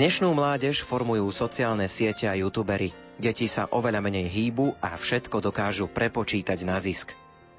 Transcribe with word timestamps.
Dnešnú 0.00 0.32
mládež 0.32 0.80
formujú 0.88 1.28
sociálne 1.28 1.84
siete 1.84 2.24
a 2.24 2.32
youtubery. 2.32 2.88
Deti 3.20 3.44
sa 3.44 3.68
oveľa 3.68 4.00
menej 4.00 4.32
hýbu 4.32 4.80
a 4.80 4.96
všetko 4.96 5.44
dokážu 5.44 5.92
prepočítať 5.92 6.56
na 6.64 6.80
zisk. 6.80 7.12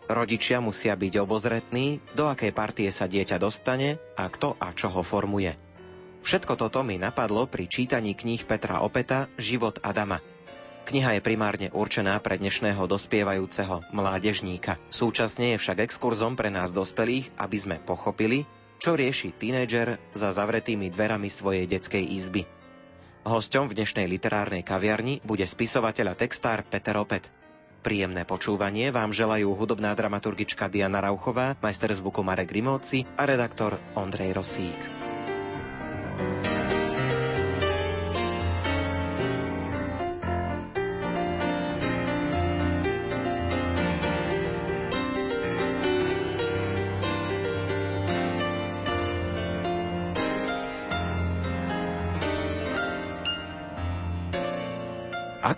Rodičia 0.09 0.57
musia 0.57 0.97
byť 0.97 1.21
obozretní, 1.21 2.01
do 2.17 2.25
akej 2.25 2.49
partie 2.49 2.89
sa 2.89 3.05
dieťa 3.05 3.37
dostane 3.37 4.01
a 4.17 4.25
kto 4.25 4.57
a 4.57 4.73
čo 4.73 4.89
ho 4.89 5.05
formuje. 5.05 5.53
Všetko 6.25 6.57
toto 6.57 6.81
mi 6.81 6.97
napadlo 6.97 7.45
pri 7.45 7.69
čítaní 7.69 8.17
kníh 8.17 8.41
Petra 8.41 8.81
Opeta 8.81 9.29
Život 9.37 9.77
Adama. 9.85 10.17
Kniha 10.89 11.13
je 11.13 11.21
primárne 11.21 11.69
určená 11.69 12.17
pre 12.25 12.41
dnešného 12.41 12.89
dospievajúceho 12.89 13.85
mládežníka. 13.93 14.81
Súčasne 14.89 15.53
je 15.53 15.61
však 15.61 15.85
exkurzom 15.85 16.33
pre 16.33 16.49
nás 16.49 16.73
dospelých, 16.73 17.37
aby 17.37 17.57
sme 17.61 17.77
pochopili, 17.77 18.49
čo 18.81 18.97
rieši 18.97 19.37
tínedžer 19.37 20.01
za 20.17 20.33
zavretými 20.33 20.89
dverami 20.89 21.29
svojej 21.29 21.69
detskej 21.69 22.01
izby. 22.01 22.49
Hosťom 23.21 23.69
v 23.69 23.77
dnešnej 23.77 24.09
literárnej 24.09 24.65
kaviarni 24.65 25.21
bude 25.21 25.45
spisovateľ 25.45 26.11
a 26.11 26.15
textár 26.17 26.65
Peter 26.65 26.97
Opet. 26.97 27.29
Príjemné 27.85 28.25
počúvanie 28.25 28.89
vám 28.89 29.13
želajú 29.13 29.53
hudobná 29.53 29.93
dramaturgička 29.93 30.65
Diana 30.65 31.05
Rauchová, 31.05 31.53
majster 31.61 31.93
zvuku 31.93 32.25
Marek 32.25 32.49
Grimovci 32.49 33.05
a 33.17 33.29
redaktor 33.29 33.77
Ondrej 33.93 34.33
Rosík. 34.33 35.00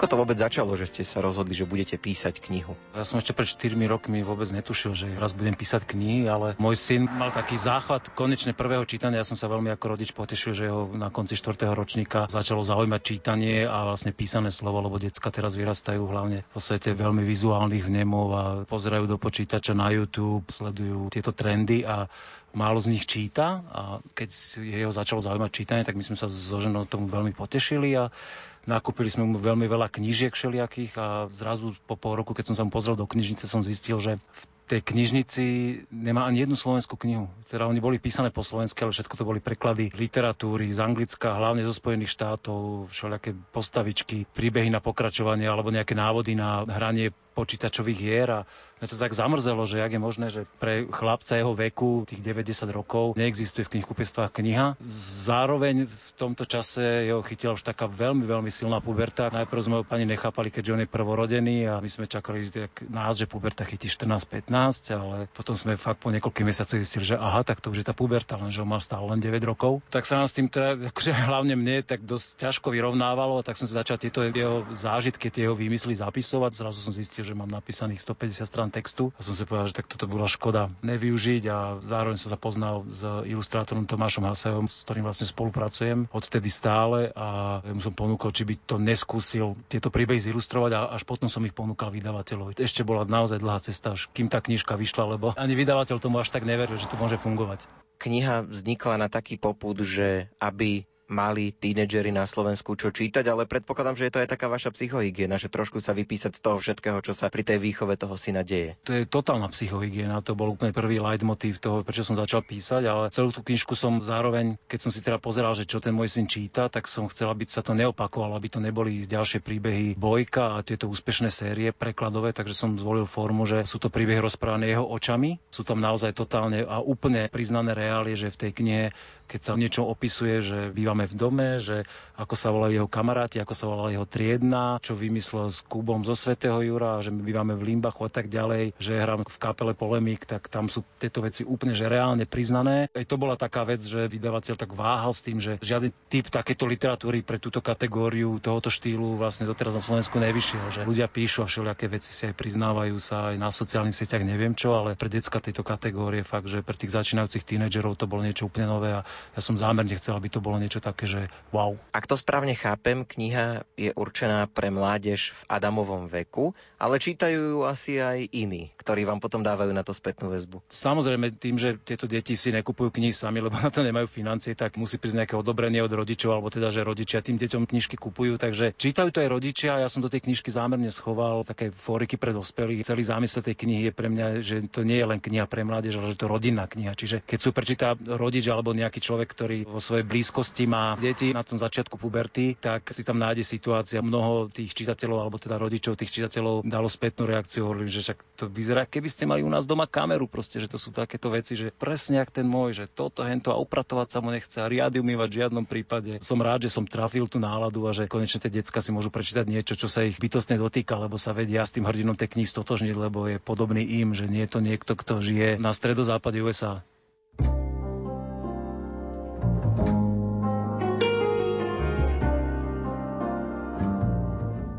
Ako 0.04 0.20
to 0.20 0.28
vôbec 0.28 0.36
začalo, 0.36 0.76
že 0.76 0.92
ste 0.92 1.08
sa 1.08 1.24
rozhodli, 1.24 1.56
že 1.56 1.64
budete 1.64 1.96
písať 1.96 2.44
knihu? 2.44 2.76
Ja 2.92 3.08
som 3.08 3.24
ešte 3.24 3.32
pred 3.32 3.48
4 3.48 3.72
rokmi 3.88 4.20
vôbec 4.20 4.52
netušil, 4.52 5.00
že 5.00 5.08
raz 5.16 5.32
budem 5.32 5.56
písať 5.56 5.88
knihy, 5.88 6.28
ale 6.28 6.60
môj 6.60 6.76
syn 6.76 7.08
mal 7.08 7.32
taký 7.32 7.56
záchvat 7.56 8.12
konečne 8.12 8.52
prvého 8.52 8.84
čítania. 8.84 9.24
Ja 9.24 9.30
som 9.32 9.40
sa 9.40 9.48
veľmi 9.48 9.72
ako 9.72 9.96
rodič 9.96 10.12
potešil, 10.12 10.60
že 10.60 10.68
ho 10.68 10.92
na 10.92 11.08
konci 11.08 11.40
4. 11.40 11.72
ročníka 11.72 12.28
začalo 12.28 12.68
zaujímať 12.68 13.00
čítanie 13.00 13.64
a 13.64 13.88
vlastne 13.88 14.12
písané 14.12 14.52
slovo, 14.52 14.84
lebo 14.84 15.00
decka 15.00 15.32
teraz 15.32 15.56
vyrastajú 15.56 16.04
hlavne 16.04 16.44
vo 16.52 16.60
svete 16.60 16.92
veľmi 16.92 17.24
vizuálnych 17.24 17.88
vnemov 17.88 18.28
a 18.36 18.44
pozerajú 18.68 19.08
do 19.08 19.16
počítača 19.16 19.72
na 19.72 19.88
YouTube, 19.88 20.44
sledujú 20.52 21.16
tieto 21.16 21.32
trendy 21.32 21.88
a 21.88 22.12
málo 22.54 22.78
z 22.78 22.94
nich 22.94 23.08
číta 23.10 23.66
a 23.72 23.82
keď 24.14 24.30
jeho 24.62 24.92
začalo 24.94 25.24
zaujímať 25.26 25.52
čítanie, 25.52 25.88
tak 25.88 25.98
my 25.98 26.06
sme 26.06 26.20
sa 26.20 26.30
so 26.30 26.62
ženou 26.62 26.86
tomu 26.86 27.10
veľmi 27.10 27.34
potešili 27.34 27.98
a 27.98 28.14
Nakúpili 28.64 29.12
sme 29.12 29.28
mu 29.28 29.36
veľmi 29.36 29.68
veľa 29.68 29.92
knížiek 29.92 30.32
všelijakých 30.32 30.96
a 30.96 31.28
zrazu 31.28 31.76
po 31.84 32.00
pol 32.00 32.16
roku, 32.16 32.32
keď 32.32 32.52
som 32.52 32.56
sa 32.56 32.64
mu 32.64 32.72
pozrel 32.72 32.96
do 32.96 33.04
knižnice, 33.04 33.44
som 33.44 33.60
zistil, 33.60 34.00
že 34.00 34.16
v 34.16 34.44
tej 34.72 34.80
knižnici 34.80 35.44
nemá 35.92 36.24
ani 36.24 36.48
jednu 36.48 36.56
slovenskú 36.56 36.96
knihu. 36.96 37.28
Teda 37.52 37.68
oni 37.68 37.84
boli 37.84 38.00
písané 38.00 38.32
po 38.32 38.40
slovensky, 38.40 38.80
ale 38.88 38.96
všetko 38.96 39.20
to 39.20 39.28
boli 39.28 39.44
preklady 39.44 39.92
literatúry 39.92 40.72
z 40.72 40.80
Anglicka, 40.80 41.36
hlavne 41.36 41.68
zo 41.68 41.76
Spojených 41.76 42.16
štátov, 42.16 42.88
všelijaké 42.88 43.36
postavičky, 43.52 44.24
príbehy 44.32 44.72
na 44.72 44.80
pokračovanie 44.80 45.44
alebo 45.44 45.68
nejaké 45.68 45.92
návody 46.00 46.32
na 46.40 46.64
hranie 46.64 47.12
počítačových 47.34 48.00
hier 48.00 48.30
a 48.30 48.40
mňa 48.84 48.88
to 48.92 49.00
tak 49.00 49.16
zamrzelo, 49.16 49.64
že 49.64 49.80
jak 49.80 49.96
je 49.96 50.02
možné, 50.02 50.28
že 50.28 50.44
pre 50.60 50.84
chlapca 50.92 51.40
jeho 51.40 51.56
veku, 51.56 52.04
tých 52.04 52.20
90 52.20 52.68
rokov, 52.70 53.16
neexistuje 53.16 53.64
v 53.64 53.80
knihkupectvách 53.80 54.32
kniha. 54.36 54.76
Zároveň 55.24 55.88
v 55.88 56.10
tomto 56.20 56.44
čase 56.44 57.08
jeho 57.08 57.24
chytila 57.24 57.56
už 57.56 57.64
taká 57.64 57.88
veľmi, 57.88 58.28
veľmi 58.28 58.52
silná 58.52 58.84
puberta. 58.84 59.32
Najprv 59.32 59.62
sme 59.64 59.76
ho 59.80 59.84
pani 59.88 60.04
nechápali, 60.04 60.52
keďže 60.52 60.74
on 60.76 60.84
je 60.84 60.90
prvorodený 60.92 61.72
a 61.72 61.80
my 61.80 61.88
sme 61.88 62.12
čakali 62.12 62.52
tak 62.52 62.84
nás, 62.92 63.16
že 63.16 63.26
puberta 63.26 63.64
chytí 63.64 63.88
14-15, 63.88 64.92
ale 64.94 65.18
potom 65.32 65.56
sme 65.56 65.80
fakt 65.80 66.04
po 66.04 66.12
niekoľkých 66.12 66.44
mesiacoch 66.46 66.84
zistili, 66.84 67.08
že 67.08 67.16
aha, 67.16 67.48
tak 67.48 67.64
to 67.64 67.72
už 67.72 67.82
je 67.82 67.88
tá 67.88 67.96
puberta, 67.96 68.36
lenže 68.36 68.60
on 68.60 68.68
mal 68.68 68.84
stále 68.84 69.08
len 69.08 69.24
9 69.24 69.32
rokov. 69.48 69.80
Tak 69.90 70.04
sa 70.04 70.20
nám 70.20 70.28
s 70.28 70.36
tým 70.36 70.52
teda, 70.52 70.92
akože 70.92 71.16
hlavne 71.16 71.56
mne, 71.56 71.88
tak 71.88 72.04
dosť 72.04 72.52
ťažko 72.52 72.68
vyrovnávalo, 72.76 73.40
tak 73.48 73.56
som 73.56 73.64
si 73.64 73.74
začal 73.74 73.96
tieto 73.96 74.22
jeho 74.28 74.68
zážitky, 74.76 75.32
tie 75.32 75.48
jeho 75.48 75.56
výmysly 75.56 75.96
zapisovať. 75.96 76.52
Zrazu 76.52 76.84
som 76.84 76.92
zistil, 76.92 77.23
že 77.24 77.34
mám 77.34 77.50
napísaných 77.50 78.04
150 78.04 78.44
strán 78.46 78.70
textu 78.70 79.16
a 79.16 79.24
som 79.24 79.34
si 79.34 79.48
povedal, 79.48 79.72
že 79.72 79.78
tak 79.80 79.88
toto 79.90 80.06
bola 80.06 80.28
škoda 80.28 80.70
nevyužiť 80.84 81.44
a 81.50 81.58
zároveň 81.80 82.20
som 82.20 82.30
sa 82.30 82.40
poznal 82.40 82.84
s 82.92 83.02
ilustrátorom 83.04 83.88
Tomášom 83.88 84.28
Hasejom, 84.28 84.68
s 84.68 84.84
ktorým 84.84 85.08
vlastne 85.08 85.28
spolupracujem 85.28 86.12
odtedy 86.12 86.52
stále 86.52 87.10
a 87.16 87.60
mu 87.66 87.80
som 87.80 87.96
ponúkol, 87.96 88.36
či 88.36 88.44
by 88.44 88.56
to 88.68 88.76
neskúsil 88.78 89.56
tieto 89.72 89.88
príbehy 89.90 90.20
zilustrovať 90.20 90.72
a 90.76 90.80
až 90.94 91.08
potom 91.08 91.32
som 91.32 91.42
ich 91.48 91.56
ponúkal 91.56 91.90
vydavateľovi. 91.90 92.60
Ešte 92.60 92.86
bola 92.86 93.08
naozaj 93.08 93.40
dlhá 93.40 93.60
cesta, 93.64 93.96
až 93.96 94.12
kým 94.12 94.28
tá 94.28 94.44
knižka 94.44 94.76
vyšla, 94.76 95.18
lebo 95.18 95.32
ani 95.34 95.56
vydavateľ 95.58 95.98
tomu 95.98 96.20
až 96.20 96.30
tak 96.30 96.44
neveril, 96.44 96.76
že 96.76 96.92
to 96.92 97.00
môže 97.00 97.18
fungovať. 97.18 97.66
Kniha 98.04 98.44
vznikla 98.44 99.00
na 99.00 99.08
taký 99.08 99.40
poput, 99.40 99.80
že 99.80 100.28
aby 100.42 100.84
mali 101.14 101.54
tínedžeri 101.54 102.10
na 102.10 102.26
Slovensku 102.26 102.74
čo 102.74 102.90
čítať, 102.90 103.22
ale 103.30 103.46
predpokladám, 103.46 103.94
že 103.94 104.10
je 104.10 104.14
to 104.18 104.22
aj 104.26 104.30
taká 104.34 104.50
vaša 104.50 104.74
psychohygiena, 104.74 105.38
že 105.38 105.54
trošku 105.54 105.78
sa 105.78 105.94
vypísať 105.94 106.34
z 106.34 106.42
toho 106.42 106.58
všetkého, 106.58 106.98
čo 107.06 107.14
sa 107.14 107.30
pri 107.30 107.46
tej 107.46 107.62
výchove 107.62 107.94
toho 107.94 108.18
syna 108.18 108.42
deje. 108.42 108.74
To 108.90 108.98
je 108.98 109.06
totálna 109.06 109.54
psychohygiena, 109.54 110.26
to 110.26 110.34
bol 110.34 110.50
úplne 110.50 110.74
prvý 110.74 110.98
leitmotív 110.98 111.62
toho, 111.62 111.86
prečo 111.86 112.02
som 112.02 112.18
začal 112.18 112.42
písať, 112.42 112.82
ale 112.90 113.14
celú 113.14 113.30
tú 113.30 113.46
knižku 113.46 113.78
som 113.78 114.02
zároveň, 114.02 114.58
keď 114.66 114.80
som 114.82 114.92
si 114.92 115.06
teda 115.06 115.22
pozeral, 115.22 115.54
že 115.54 115.70
čo 115.70 115.78
ten 115.78 115.94
môj 115.94 116.10
syn 116.10 116.26
číta, 116.26 116.66
tak 116.68 116.90
som 116.90 117.06
chcel, 117.06 117.30
aby 117.30 117.46
sa 117.46 117.62
to 117.62 117.78
neopakovalo, 117.78 118.34
aby 118.34 118.50
to 118.50 118.58
neboli 118.58 119.06
ďalšie 119.06 119.46
príbehy 119.46 119.94
Bojka 119.94 120.58
a 120.58 120.66
tieto 120.66 120.90
úspešné 120.90 121.30
série 121.30 121.70
prekladové, 121.70 122.34
takže 122.34 122.58
som 122.58 122.74
zvolil 122.74 123.06
formu, 123.06 123.46
že 123.46 123.68
sú 123.70 123.78
to 123.78 123.94
príbehy 123.94 124.18
rozprávané 124.18 124.74
jeho 124.74 124.88
očami, 124.88 125.38
sú 125.54 125.62
tam 125.62 125.78
naozaj 125.78 126.18
totálne 126.18 126.66
a 126.66 126.80
úplne 126.80 127.30
priznané 127.30 127.76
reálie, 127.76 128.18
že 128.18 128.32
v 128.32 128.40
tej 128.40 128.52
knihe 128.56 128.84
keď 129.28 129.42
sa 129.42 129.54
niečo 129.56 129.82
opisuje, 129.88 130.44
že 130.44 130.60
bývame 130.72 131.08
v 131.10 131.16
dome, 131.16 131.50
že 131.60 131.88
ako 132.16 132.36
sa 132.38 132.54
volajú 132.54 132.74
jeho 132.84 132.90
kamaráti, 132.90 133.42
ako 133.42 133.54
sa 133.58 133.66
volala 133.66 133.90
jeho 133.90 134.06
triedna, 134.06 134.78
čo 134.80 134.94
vymyslel 134.94 135.50
s 135.50 135.66
Kubom 135.66 136.06
zo 136.06 136.14
Svetého 136.14 136.62
Jura, 136.62 137.02
že 137.02 137.10
my 137.10 137.22
bývame 137.26 137.54
v 137.58 137.74
Limbachu 137.74 138.06
a 138.06 138.12
tak 138.12 138.30
ďalej, 138.30 138.78
že 138.78 138.94
hrám 138.94 139.26
v 139.26 139.38
kapele 139.42 139.74
Polemik, 139.74 140.30
tak 140.30 140.48
tam 140.48 140.70
sú 140.70 140.86
tieto 141.02 141.24
veci 141.26 141.42
úplne 141.42 141.74
že 141.74 141.90
reálne 141.90 142.30
priznané. 142.30 142.88
Aj 142.94 143.06
to 143.08 143.18
bola 143.18 143.34
taká 143.34 143.66
vec, 143.66 143.82
že 143.82 144.06
vydavateľ 144.06 144.56
tak 144.56 144.72
váhal 144.78 145.12
s 145.12 145.26
tým, 145.26 145.42
že 145.42 145.58
žiadny 145.60 145.90
typ 146.08 146.30
takéto 146.30 146.70
literatúry 146.70 147.26
pre 147.26 147.42
túto 147.42 147.60
kategóriu 147.60 148.38
tohoto 148.38 148.70
štýlu 148.70 149.18
vlastne 149.18 149.50
doteraz 149.50 149.74
na 149.74 149.84
Slovensku 149.84 150.22
nevyšiel, 150.22 150.66
že 150.70 150.82
ľudia 150.86 151.10
píšu 151.10 151.42
a 151.44 151.50
všelijaké 151.50 151.90
veci 151.90 152.14
si 152.14 152.30
aj 152.30 152.38
priznávajú 152.38 152.96
sa 153.02 153.34
aj 153.34 153.36
na 153.42 153.50
sociálnych 153.50 153.98
sieťach, 153.98 154.22
neviem 154.22 154.54
čo, 154.54 154.78
ale 154.78 154.94
pre 154.94 155.10
decka 155.10 155.42
tejto 155.42 155.66
kategórie 155.66 156.22
fakt, 156.22 156.48
že 156.48 156.62
pre 156.62 156.78
tých 156.78 156.94
začínajúcich 156.94 157.44
tínedžerov 157.44 157.98
to 157.98 158.06
bolo 158.06 158.22
niečo 158.22 158.48
úplne 158.48 158.70
nové 158.70 158.94
a 158.94 159.02
ja 159.34 159.42
som 159.42 159.58
zámerne 159.58 159.94
chcel, 159.98 160.18
aby 160.18 160.30
to 160.30 160.44
bolo 160.44 160.58
niečo 160.62 160.84
také, 160.84 161.10
že 161.10 161.32
wow. 161.50 161.78
Ak 161.96 162.06
to 162.06 162.18
správne 162.20 162.54
chápem, 162.54 163.06
kniha 163.06 163.66
je 163.78 163.92
určená 163.94 164.46
pre 164.50 164.70
mládež 164.70 165.34
v 165.34 165.42
Adamovom 165.50 166.06
veku, 166.10 166.54
ale 166.78 167.00
čítajú 167.00 167.56
ju 167.56 167.60
asi 167.64 168.04
aj 168.04 168.28
iní, 168.36 168.76
ktorí 168.76 169.08
vám 169.08 169.24
potom 169.24 169.40
dávajú 169.40 169.72
na 169.72 169.88
to 169.88 169.96
spätnú 169.96 170.32
väzbu. 170.36 170.60
Samozrejme, 170.68 171.32
tým, 171.40 171.56
že 171.56 171.80
tieto 171.80 172.12
deti 172.12 172.36
si 172.36 172.52
nekupujú 172.52 172.92
knihy 172.92 173.16
sami, 173.16 173.40
lebo 173.40 173.56
na 173.56 173.72
to 173.72 173.80
nemajú 173.86 174.12
financie, 174.12 174.52
tak 174.52 174.76
musí 174.76 175.00
prísť 175.00 175.24
nejaké 175.24 175.36
odobrenie 175.40 175.80
od 175.80 175.92
rodičov, 175.92 176.36
alebo 176.36 176.52
teda, 176.52 176.72
že 176.72 176.84
rodičia 176.84 177.24
tým 177.24 177.40
deťom 177.40 177.68
knižky 177.68 177.96
kupujú. 177.96 178.36
Takže 178.36 178.76
čítajú 178.76 179.12
to 179.12 179.24
aj 179.24 179.30
rodičia. 179.32 179.80
Ja 179.80 179.88
som 179.88 180.04
do 180.04 180.12
tej 180.12 180.28
knižky 180.28 180.52
zámerne 180.52 180.92
schoval 180.92 181.48
také 181.48 181.72
fóriky 181.72 182.16
pre 182.20 182.32
dospelých. 182.32 182.88
Celý 182.88 183.04
zámysel 183.04 183.44
tej 183.44 183.56
knihy 183.60 183.92
je 183.92 183.94
pre 183.94 184.08
mňa, 184.08 184.26
že 184.40 184.56
to 184.72 184.88
nie 184.88 185.00
je 185.00 185.08
len 185.08 185.20
kniha 185.20 185.48
pre 185.48 185.68
mládež, 185.68 186.00
ale 186.00 186.16
že 186.16 186.20
to 186.20 186.32
rodinná 186.32 186.68
kniha. 186.68 186.96
Čiže 186.96 187.24
keď 187.24 187.40
sú 187.40 187.50
prečíta 187.52 187.96
rodič 187.96 188.48
alebo 188.48 188.72
nejaký 188.72 189.03
človek, 189.04 189.28
ktorý 189.28 189.58
vo 189.68 189.84
svojej 189.84 190.08
blízkosti 190.08 190.64
má 190.64 190.96
deti 190.96 191.36
na 191.36 191.44
tom 191.44 191.60
začiatku 191.60 192.00
puberty, 192.00 192.56
tak 192.56 192.88
si 192.96 193.04
tam 193.04 193.20
nájde 193.20 193.44
situácia. 193.44 194.00
Mnoho 194.00 194.48
tých 194.48 194.72
čitateľov, 194.72 195.20
alebo 195.20 195.36
teda 195.36 195.60
rodičov 195.60 196.00
tých 196.00 196.16
čitateľov 196.16 196.64
dalo 196.64 196.88
spätnú 196.88 197.28
reakciu, 197.28 197.68
hovorili, 197.68 197.92
že 197.92 198.08
však 198.08 198.20
to 198.40 198.46
vyzerá, 198.48 198.88
keby 198.88 199.12
ste 199.12 199.28
mali 199.28 199.44
u 199.44 199.52
nás 199.52 199.68
doma 199.68 199.84
kameru, 199.84 200.32
proste, 200.32 200.64
že 200.64 200.72
to 200.72 200.80
sú 200.80 200.96
takéto 200.96 201.28
veci, 201.28 201.60
že 201.60 201.76
presne 201.76 202.24
ak 202.24 202.32
ten 202.32 202.48
môj, 202.48 202.80
že 202.80 202.86
toto, 202.88 203.28
hento 203.28 203.52
a 203.52 203.60
upratovať 203.60 204.08
sa 204.08 204.20
mu 204.24 204.32
nechce 204.32 204.56
a 204.64 204.70
riady 204.70 205.04
umývať 205.04 205.28
v 205.28 205.40
žiadnom 205.44 205.66
prípade. 205.68 206.24
Som 206.24 206.40
rád, 206.40 206.64
že 206.64 206.72
som 206.72 206.88
trafil 206.88 207.28
tú 207.28 207.42
náladu 207.42 207.84
a 207.90 207.92
že 207.92 208.08
konečne 208.08 208.40
tie 208.40 208.54
decka 208.54 208.80
si 208.80 208.96
môžu 208.96 209.12
prečítať 209.12 209.44
niečo, 209.44 209.76
čo 209.76 209.92
sa 209.92 210.06
ich 210.08 210.16
bytostne 210.16 210.56
dotýka, 210.56 210.96
lebo 210.96 211.20
sa 211.20 211.36
vedia 211.36 211.66
s 211.66 211.76
tým 211.76 211.84
hrdinom 211.84 212.16
tej 212.16 212.38
knihy 212.38 212.48
stotožniť, 212.48 212.96
lebo 212.96 213.28
je 213.28 213.42
podobný 213.42 213.84
im, 214.00 214.14
že 214.14 214.30
nie 214.30 214.46
je 214.46 214.52
to 214.54 214.60
niekto, 214.62 214.94
kto 214.94 215.20
žije 215.20 215.50
na 215.58 215.74
stredozápade 215.74 216.40
USA. 216.40 216.86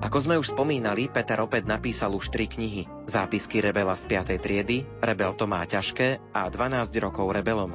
Ako 0.05 0.21
sme 0.21 0.37
už 0.37 0.53
spomínali, 0.53 1.09
Peter 1.09 1.41
opäť 1.41 1.65
napísal 1.65 2.13
už 2.13 2.29
tri 2.29 2.45
knihy. 2.45 2.85
Zápisky 3.09 3.65
rebela 3.65 3.97
z 3.97 4.05
5. 4.13 4.37
triedy, 4.37 4.85
Rebel 5.01 5.33
to 5.33 5.49
má 5.49 5.65
ťažké 5.65 6.21
a 6.37 6.45
12 6.53 6.93
rokov 7.01 7.33
rebelom. 7.33 7.73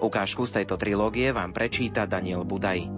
Ukážku 0.00 0.48
z 0.48 0.64
tejto 0.64 0.80
trilógie 0.80 1.28
vám 1.28 1.52
prečíta 1.52 2.08
Daniel 2.08 2.48
Budaj. 2.48 2.88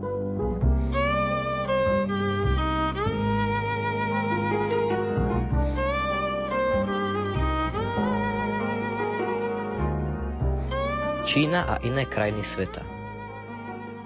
Čína 11.27 11.67
a 11.67 11.75
iné 11.83 12.07
krajiny 12.07 12.43
sveta 12.43 12.83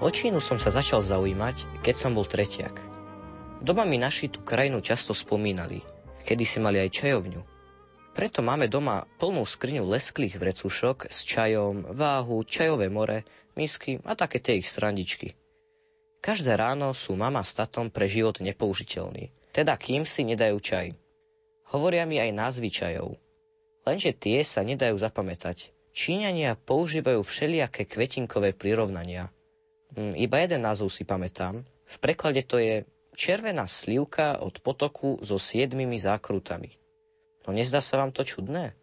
O 0.01 0.09
Čínu 0.09 0.41
som 0.41 0.57
sa 0.57 0.73
začal 0.73 1.05
zaujímať, 1.05 1.81
keď 1.85 1.95
som 1.97 2.17
bol 2.17 2.25
tretiak– 2.25 2.81
Doma 3.65 3.81
mi 3.81 3.97
naši 3.97 4.29
tú 4.29 4.45
krajinu 4.45 4.77
často 4.77 5.17
spomínali, 5.17 5.81
kedy 6.21 6.45
si 6.45 6.61
mali 6.61 6.77
aj 6.77 7.01
čajovňu. 7.01 7.41
Preto 8.13 8.45
máme 8.45 8.69
doma 8.69 9.09
plnú 9.17 9.41
skriňu 9.41 9.89
lesklých 9.89 10.37
vrecušok 10.37 11.09
s 11.09 11.25
čajom, 11.25 11.97
váhu, 11.97 12.45
čajové 12.45 12.93
more, 12.93 13.25
misky 13.57 13.97
a 14.05 14.13
také 14.13 14.37
tie 14.37 14.61
ich 14.61 14.69
strandičky. 14.69 15.33
Každé 16.21 16.53
ráno 16.53 16.93
sú 16.93 17.17
mama 17.17 17.41
s 17.41 17.57
tatom 17.57 17.89
pre 17.89 18.05
život 18.05 18.37
nepoužiteľní, 18.37 19.33
teda 19.49 19.73
kým 19.81 20.05
si 20.05 20.21
nedajú 20.21 20.61
čaj. 20.61 20.93
Hovoria 21.73 22.05
mi 22.05 22.21
aj 22.21 22.37
názvy 22.37 22.69
čajov. 22.69 23.17
Lenže 23.81 24.13
tie 24.13 24.45
sa 24.45 24.61
nedajú 24.61 24.93
zapamätať. 24.93 25.73
Číňania 25.89 26.53
používajú 26.53 27.25
všelijaké 27.25 27.89
kvetinkové 27.89 28.53
prirovnania. 28.53 29.33
Hm, 29.97 30.13
iba 30.21 30.37
jeden 30.37 30.61
názov 30.61 30.93
si 30.93 31.01
pamätám. 31.01 31.65
V 31.89 31.95
preklade 31.97 32.45
to 32.45 32.61
je 32.61 32.85
červená 33.15 33.65
slivka 33.65 34.37
od 34.43 34.59
potoku 34.59 35.17
so 35.23 35.39
siedmimi 35.39 35.95
zákrutami. 35.97 36.75
No 37.47 37.55
nezdá 37.55 37.79
sa 37.79 37.97
vám 37.97 38.11
to 38.11 38.27
čudné? 38.27 38.75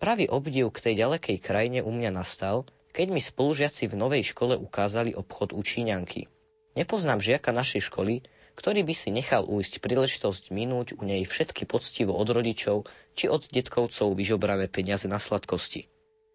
Pravý 0.00 0.28
obdiv 0.32 0.72
k 0.72 0.78
tej 0.80 0.94
ďalekej 1.04 1.36
krajine 1.44 1.80
u 1.84 1.92
mňa 1.92 2.12
nastal, 2.12 2.64
keď 2.92 3.06
mi 3.12 3.20
spolužiaci 3.20 3.88
v 3.88 3.98
novej 4.00 4.32
škole 4.32 4.56
ukázali 4.56 5.12
obchod 5.12 5.52
u 5.52 5.60
Číňanky. 5.60 6.28
Nepoznám 6.72 7.20
žiaka 7.20 7.52
našej 7.52 7.90
školy, 7.90 8.24
ktorý 8.56 8.84
by 8.84 8.94
si 8.96 9.08
nechal 9.14 9.46
újsť 9.46 9.80
príležitosť 9.80 10.52
minúť 10.52 10.98
u 10.98 11.02
nej 11.06 11.24
všetky 11.24 11.64
poctivo 11.64 12.12
od 12.16 12.28
rodičov 12.28 12.88
či 13.16 13.30
od 13.30 13.46
detkovcov 13.48 14.12
vyžobrané 14.16 14.68
peniaze 14.68 15.06
na 15.08 15.16
sladkosti. 15.16 15.88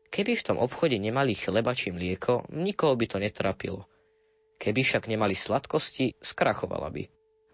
Keby 0.09 0.37
v 0.37 0.45
tom 0.45 0.57
obchode 0.61 0.95
nemali 0.95 1.35
chleba 1.35 1.75
či 1.75 1.91
mlieko, 1.91 2.47
nikoho 2.53 2.95
by 2.95 3.05
to 3.09 3.17
netrápilo. 3.19 3.83
Keby 4.55 4.81
však 4.81 5.11
nemali 5.11 5.35
sladkosti, 5.35 6.15
skrachovala 6.19 6.89
by. 6.89 7.03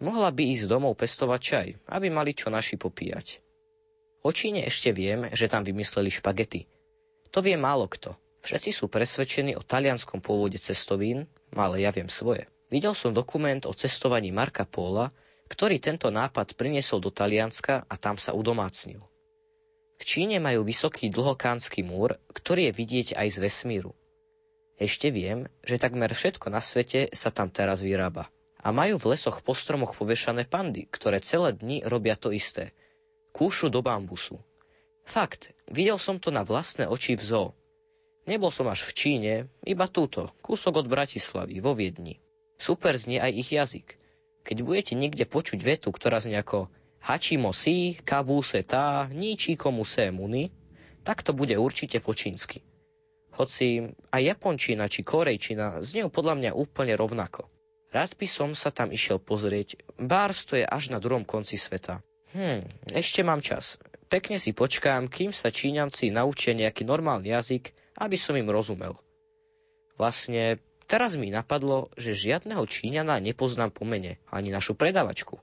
Mohla 0.01 0.33
by 0.33 0.43
ísť 0.53 0.65
domov 0.65 0.97
pestovať 0.97 1.39
čaj, 1.41 1.67
aby 1.93 2.07
mali 2.09 2.33
čo 2.33 2.49
naši 2.49 2.77
popíjať. 2.77 3.41
O 4.21 4.29
Číne 4.29 4.65
ešte 4.65 4.93
viem, 4.93 5.29
že 5.33 5.49
tam 5.49 5.65
vymysleli 5.65 6.13
špagety. 6.13 6.69
To 7.33 7.41
vie 7.41 7.57
málo 7.57 7.89
kto. 7.89 8.13
Všetci 8.41 8.73
sú 8.73 8.89
presvedčení 8.89 9.53
o 9.53 9.61
talianskom 9.61 10.21
pôvode 10.21 10.57
cestovín, 10.57 11.29
ale 11.53 11.85
ja 11.85 11.93
viem 11.93 12.09
svoje. 12.09 12.49
Videl 12.73 12.97
som 12.97 13.13
dokument 13.13 13.61
o 13.69 13.73
cestovaní 13.73 14.33
Marka 14.33 14.65
Póla, 14.65 15.13
ktorý 15.45 15.77
tento 15.77 16.09
nápad 16.09 16.55
priniesol 16.55 17.03
do 17.03 17.11
Talianska 17.11 17.85
a 17.85 17.95
tam 17.99 18.15
sa 18.15 18.33
udomácnil. 18.33 19.03
V 20.01 20.03
Číne 20.07 20.41
majú 20.41 20.65
vysoký 20.65 21.13
dlhokánsky 21.13 21.85
múr, 21.85 22.17
ktorý 22.33 22.71
je 22.71 22.73
vidieť 22.73 23.07
aj 23.21 23.27
z 23.27 23.37
vesmíru. 23.37 23.93
Ešte 24.81 25.13
viem, 25.13 25.45
že 25.61 25.77
takmer 25.77 26.09
všetko 26.09 26.49
na 26.49 26.57
svete 26.57 27.13
sa 27.13 27.29
tam 27.29 27.53
teraz 27.53 27.85
vyrába. 27.85 28.33
A 28.65 28.73
majú 28.73 28.97
v 28.97 29.13
lesoch 29.13 29.45
po 29.45 29.53
stromoch 29.53 29.93
povešané 29.93 30.49
pandy, 30.49 30.89
ktoré 30.89 31.21
celé 31.21 31.53
dni 31.53 31.85
robia 31.85 32.17
to 32.17 32.33
isté. 32.33 32.73
Kúšu 33.29 33.69
do 33.69 33.85
bambusu. 33.85 34.41
Fakt, 35.05 35.53
videl 35.69 36.01
som 36.01 36.17
to 36.17 36.33
na 36.33 36.41
vlastné 36.41 36.89
oči 36.89 37.13
v 37.13 37.21
zoo. 37.21 37.49
Nebol 38.25 38.49
som 38.49 38.65
až 38.73 38.81
v 38.89 38.91
Číne, 38.97 39.33
iba 39.69 39.85
túto, 39.85 40.33
kúsok 40.41 40.81
od 40.81 40.89
Bratislavy, 40.89 41.61
vo 41.61 41.77
Viedni. 41.77 42.17
Super 42.57 42.97
znie 42.97 43.21
aj 43.21 43.37
ich 43.37 43.49
jazyk. 43.53 44.01
Keď 44.41 44.57
budete 44.65 44.93
niekde 44.97 45.29
počuť 45.29 45.61
vetu, 45.61 45.93
ktorá 45.93 46.17
znie 46.25 46.41
ako 46.41 46.73
Hachimo 47.05 47.53
si, 47.53 48.01
kabuse 48.01 48.65
tá, 48.65 49.05
ničí 49.13 49.53
komu 49.61 49.85
se 49.85 50.09
muni, 50.09 50.49
tak 51.05 51.21
to 51.21 51.37
bude 51.37 51.53
určite 51.53 52.01
po 52.01 52.17
čínsky. 52.17 52.65
Hoci 53.31 53.95
aj 54.11 54.21
japončina 54.21 54.91
či 54.91 55.07
korejčina 55.07 55.79
znie 55.79 56.11
podľa 56.11 56.35
mňa 56.39 56.51
úplne 56.55 56.93
rovnako. 56.95 57.47
Rád 57.91 58.15
by 58.15 58.27
som 58.27 58.49
sa 58.55 58.71
tam 58.71 58.91
išiel 58.91 59.19
pozrieť, 59.19 59.79
bárs 59.99 60.47
to 60.47 60.55
je 60.55 60.63
až 60.63 60.91
na 60.91 60.99
druhom 61.03 61.27
konci 61.27 61.59
sveta. 61.59 61.99
Hm, 62.31 62.63
ešte 62.95 63.23
mám 63.23 63.43
čas. 63.43 63.75
Pekne 64.07 64.39
si 64.39 64.55
počkám, 64.55 65.11
kým 65.11 65.35
sa 65.35 65.51
Číňanci 65.51 66.11
naučia 66.11 66.55
nejaký 66.55 66.87
normálny 66.87 67.35
jazyk, 67.35 67.75
aby 67.99 68.15
som 68.15 68.39
im 68.39 68.47
rozumel. 68.47 68.95
Vlastne 69.99 70.59
Teraz 70.91 71.15
mi 71.15 71.31
napadlo, 71.31 71.87
že 71.95 72.11
žiadneho 72.11 72.67
Číňana 72.67 73.23
nepoznám 73.23 73.71
po 73.71 73.87
mene, 73.87 74.19
ani 74.27 74.51
našu 74.51 74.75
predavačku. 74.75 75.39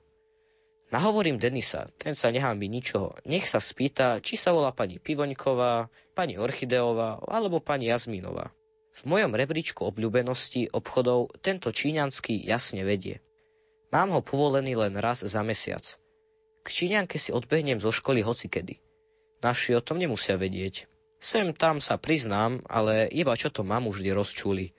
Nahovorím 0.89 1.37
Denisa, 1.37 1.85
ten 2.01 2.17
sa 2.17 2.33
nehámbi 2.33 2.65
ničoho. 2.65 3.13
Nech 3.29 3.45
sa 3.45 3.61
spýta, 3.61 4.17
či 4.25 4.33
sa 4.33 4.57
volá 4.57 4.73
pani 4.73 4.97
Pivoňková, 4.97 5.85
pani 6.17 6.41
Orchideová 6.41 7.21
alebo 7.29 7.61
pani 7.61 7.93
Jazmínová. 7.93 8.49
V 8.97 9.05
mojom 9.05 9.37
rebríčku 9.37 9.85
obľúbenosti 9.85 10.73
obchodov 10.73 11.29
tento 11.45 11.69
číňanský 11.69 12.41
jasne 12.41 12.81
vedie. 12.81 13.21
Mám 13.93 14.17
ho 14.17 14.21
povolený 14.25 14.73
len 14.73 14.97
raz 14.97 15.21
za 15.21 15.45
mesiac. 15.45 15.85
K 16.65 16.67
Číňanke 16.67 17.21
si 17.21 17.29
odbehnem 17.29 17.77
zo 17.77 17.93
školy 17.93 18.25
hocikedy. 18.25 18.81
Naši 19.45 19.77
o 19.77 19.81
tom 19.85 20.01
nemusia 20.01 20.41
vedieť. 20.41 20.89
Sem 21.21 21.53
tam 21.53 21.79
sa 21.79 22.01
priznám, 22.01 22.65
ale 22.65 23.05
iba 23.13 23.37
čo 23.37 23.53
to 23.53 23.61
mám 23.61 23.85
už 23.85 24.01
rozčuli. 24.09 24.73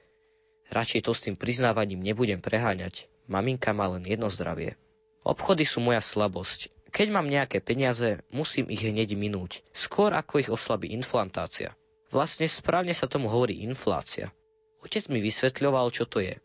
Radšej 0.74 1.06
to 1.06 1.12
s 1.14 1.22
tým 1.22 1.38
priznávaním 1.38 2.02
nebudem 2.02 2.42
preháňať. 2.42 3.06
Maminka 3.30 3.70
má 3.70 3.86
len 3.94 4.02
jedno 4.04 4.26
zdravie. 4.26 4.74
Obchody 5.20 5.68
sú 5.68 5.84
moja 5.84 6.00
slabosť. 6.00 6.72
Keď 6.90 7.06
mám 7.12 7.28
nejaké 7.28 7.60
peniaze, 7.62 8.24
musím 8.32 8.66
ich 8.72 8.82
hneď 8.82 9.14
minúť. 9.14 9.60
Skôr 9.70 10.10
ako 10.16 10.40
ich 10.40 10.50
oslabí 10.50 10.90
inflantácia. 10.90 11.76
Vlastne 12.10 12.50
správne 12.50 12.90
sa 12.96 13.06
tomu 13.06 13.30
hovorí 13.30 13.62
inflácia. 13.62 14.34
Otec 14.82 15.06
mi 15.12 15.22
vysvetľoval, 15.22 15.92
čo 15.94 16.08
to 16.08 16.24
je. 16.24 16.40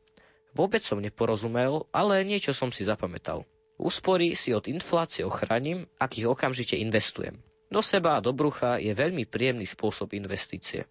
Vôbec 0.53 0.83
som 0.83 1.01
neporozumel, 1.01 1.89
ale 1.89 2.21
niečo 2.27 2.53
som 2.53 2.69
si 2.69 2.85
zapamätal. 2.85 3.47
Úspory 3.75 4.35
si 4.37 4.55
od 4.55 4.67
inflácie 4.71 5.25
ochránim, 5.25 5.87
ak 5.99 6.19
ich 6.19 6.27
okamžite 6.27 6.79
investujem. 6.79 7.39
Do 7.71 7.81
seba 7.81 8.19
a 8.19 8.23
do 8.23 8.31
brucha 8.31 8.77
je 8.77 8.93
veľmi 8.95 9.27
príjemný 9.27 9.67
spôsob 9.67 10.15
investície. 10.15 10.87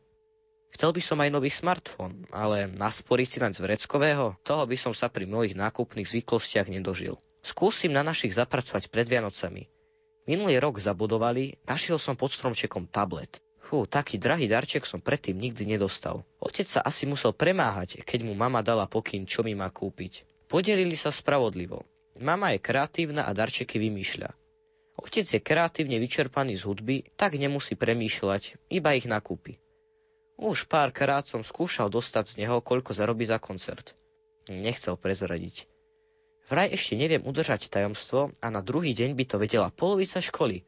Chcel 0.74 0.90
by 0.90 1.02
som 1.04 1.22
aj 1.22 1.30
nový 1.30 1.48
smartfón, 1.54 2.26
ale 2.34 2.66
nasporiť 2.66 3.28
si 3.30 3.38
len 3.38 3.54
z 3.54 3.62
vreckového, 3.62 4.34
toho 4.42 4.64
by 4.66 4.74
som 4.74 4.90
sa 4.90 5.06
pri 5.06 5.24
mnohých 5.24 5.54
nákupných 5.54 6.10
zvyklostiach 6.10 6.66
nedožil. 6.66 7.14
Skúsim 7.44 7.92
na 7.92 8.00
našich 8.00 8.32
zapracovať 8.32 8.88
pred 8.88 9.04
Vianocami. 9.04 9.68
Minulý 10.24 10.56
rok 10.56 10.80
zabudovali, 10.80 11.60
našiel 11.68 12.00
som 12.00 12.16
pod 12.16 12.32
stromčekom 12.32 12.88
tablet. 12.88 13.44
Fú, 13.60 13.84
taký 13.84 14.16
drahý 14.16 14.48
darček 14.48 14.88
som 14.88 15.04
predtým 15.04 15.36
nikdy 15.36 15.68
nedostal. 15.68 16.24
Otec 16.40 16.64
sa 16.64 16.80
asi 16.80 17.04
musel 17.04 17.36
premáhať, 17.36 18.00
keď 18.00 18.24
mu 18.24 18.32
mama 18.32 18.64
dala 18.64 18.88
pokyn, 18.88 19.28
čo 19.28 19.44
mi 19.44 19.52
má 19.52 19.68
kúpiť. 19.68 20.24
Podelili 20.48 20.96
sa 20.96 21.12
spravodlivo. 21.12 21.84
Mama 22.16 22.56
je 22.56 22.64
kreatívna 22.64 23.28
a 23.28 23.36
darčeky 23.36 23.76
vymýšľa. 23.76 24.32
Otec 25.04 25.28
je 25.28 25.40
kreatívne 25.44 26.00
vyčerpaný 26.00 26.56
z 26.56 26.64
hudby, 26.64 26.96
tak 27.20 27.36
nemusí 27.36 27.76
premýšľať, 27.76 28.56
iba 28.72 28.96
ich 28.96 29.04
nakúpi. 29.04 29.60
Už 30.40 30.64
párkrát 30.64 31.28
som 31.28 31.44
skúšal 31.44 31.92
dostať 31.92 32.24
z 32.24 32.34
neho, 32.40 32.64
koľko 32.64 32.96
zarobí 32.96 33.28
za 33.28 33.36
koncert. 33.36 33.92
Nechcel 34.48 34.96
prezradiť. 34.96 35.73
Vraj 36.44 36.76
ešte 36.76 37.00
neviem 37.00 37.24
udržať 37.24 37.72
tajomstvo 37.72 38.28
a 38.36 38.46
na 38.52 38.60
druhý 38.60 38.92
deň 38.92 39.16
by 39.16 39.24
to 39.24 39.36
vedela 39.40 39.72
polovica 39.72 40.20
školy. 40.20 40.60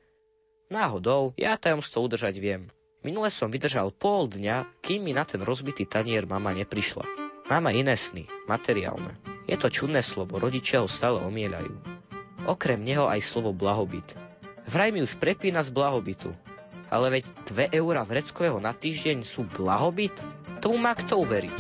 Náhodou, 0.73 1.37
ja 1.37 1.55
tajomstvo 1.61 2.03
udržať 2.09 2.41
viem. 2.41 2.73
Minule 3.05 3.31
som 3.31 3.53
vydržal 3.53 3.93
pol 3.95 4.27
dňa, 4.27 4.83
kým 4.83 5.05
mi 5.05 5.13
na 5.15 5.23
ten 5.23 5.39
rozbitý 5.39 5.87
tanier 5.87 6.27
mama 6.27 6.51
neprišla. 6.57 7.07
Mama 7.47 7.71
iné 7.71 7.95
sny, 7.95 8.27
materiálne. 8.51 9.15
Je 9.47 9.55
to 9.55 9.71
čudné 9.71 10.03
slovo, 10.03 10.43
rodičia 10.43 10.83
ho 10.83 10.91
stále 10.91 11.23
omielajú. 11.23 11.71
Okrem 12.51 12.83
neho 12.83 13.07
aj 13.07 13.23
slovo 13.23 13.55
blahobyt. 13.55 14.19
Vraj 14.67 14.91
mi 14.91 15.07
už 15.07 15.23
prepína 15.23 15.63
z 15.63 15.71
blahobytu. 15.71 16.35
Ale 16.91 17.11
veď 17.15 17.31
2 17.47 17.79
eurá 17.79 18.03
vreckového 18.03 18.59
na 18.59 18.75
týždeň 18.75 19.23
sú 19.23 19.47
blahobyt? 19.47 20.15
Tomu 20.59 20.79
má 20.79 20.95
kto 20.99 21.23
uveriť? 21.23 21.59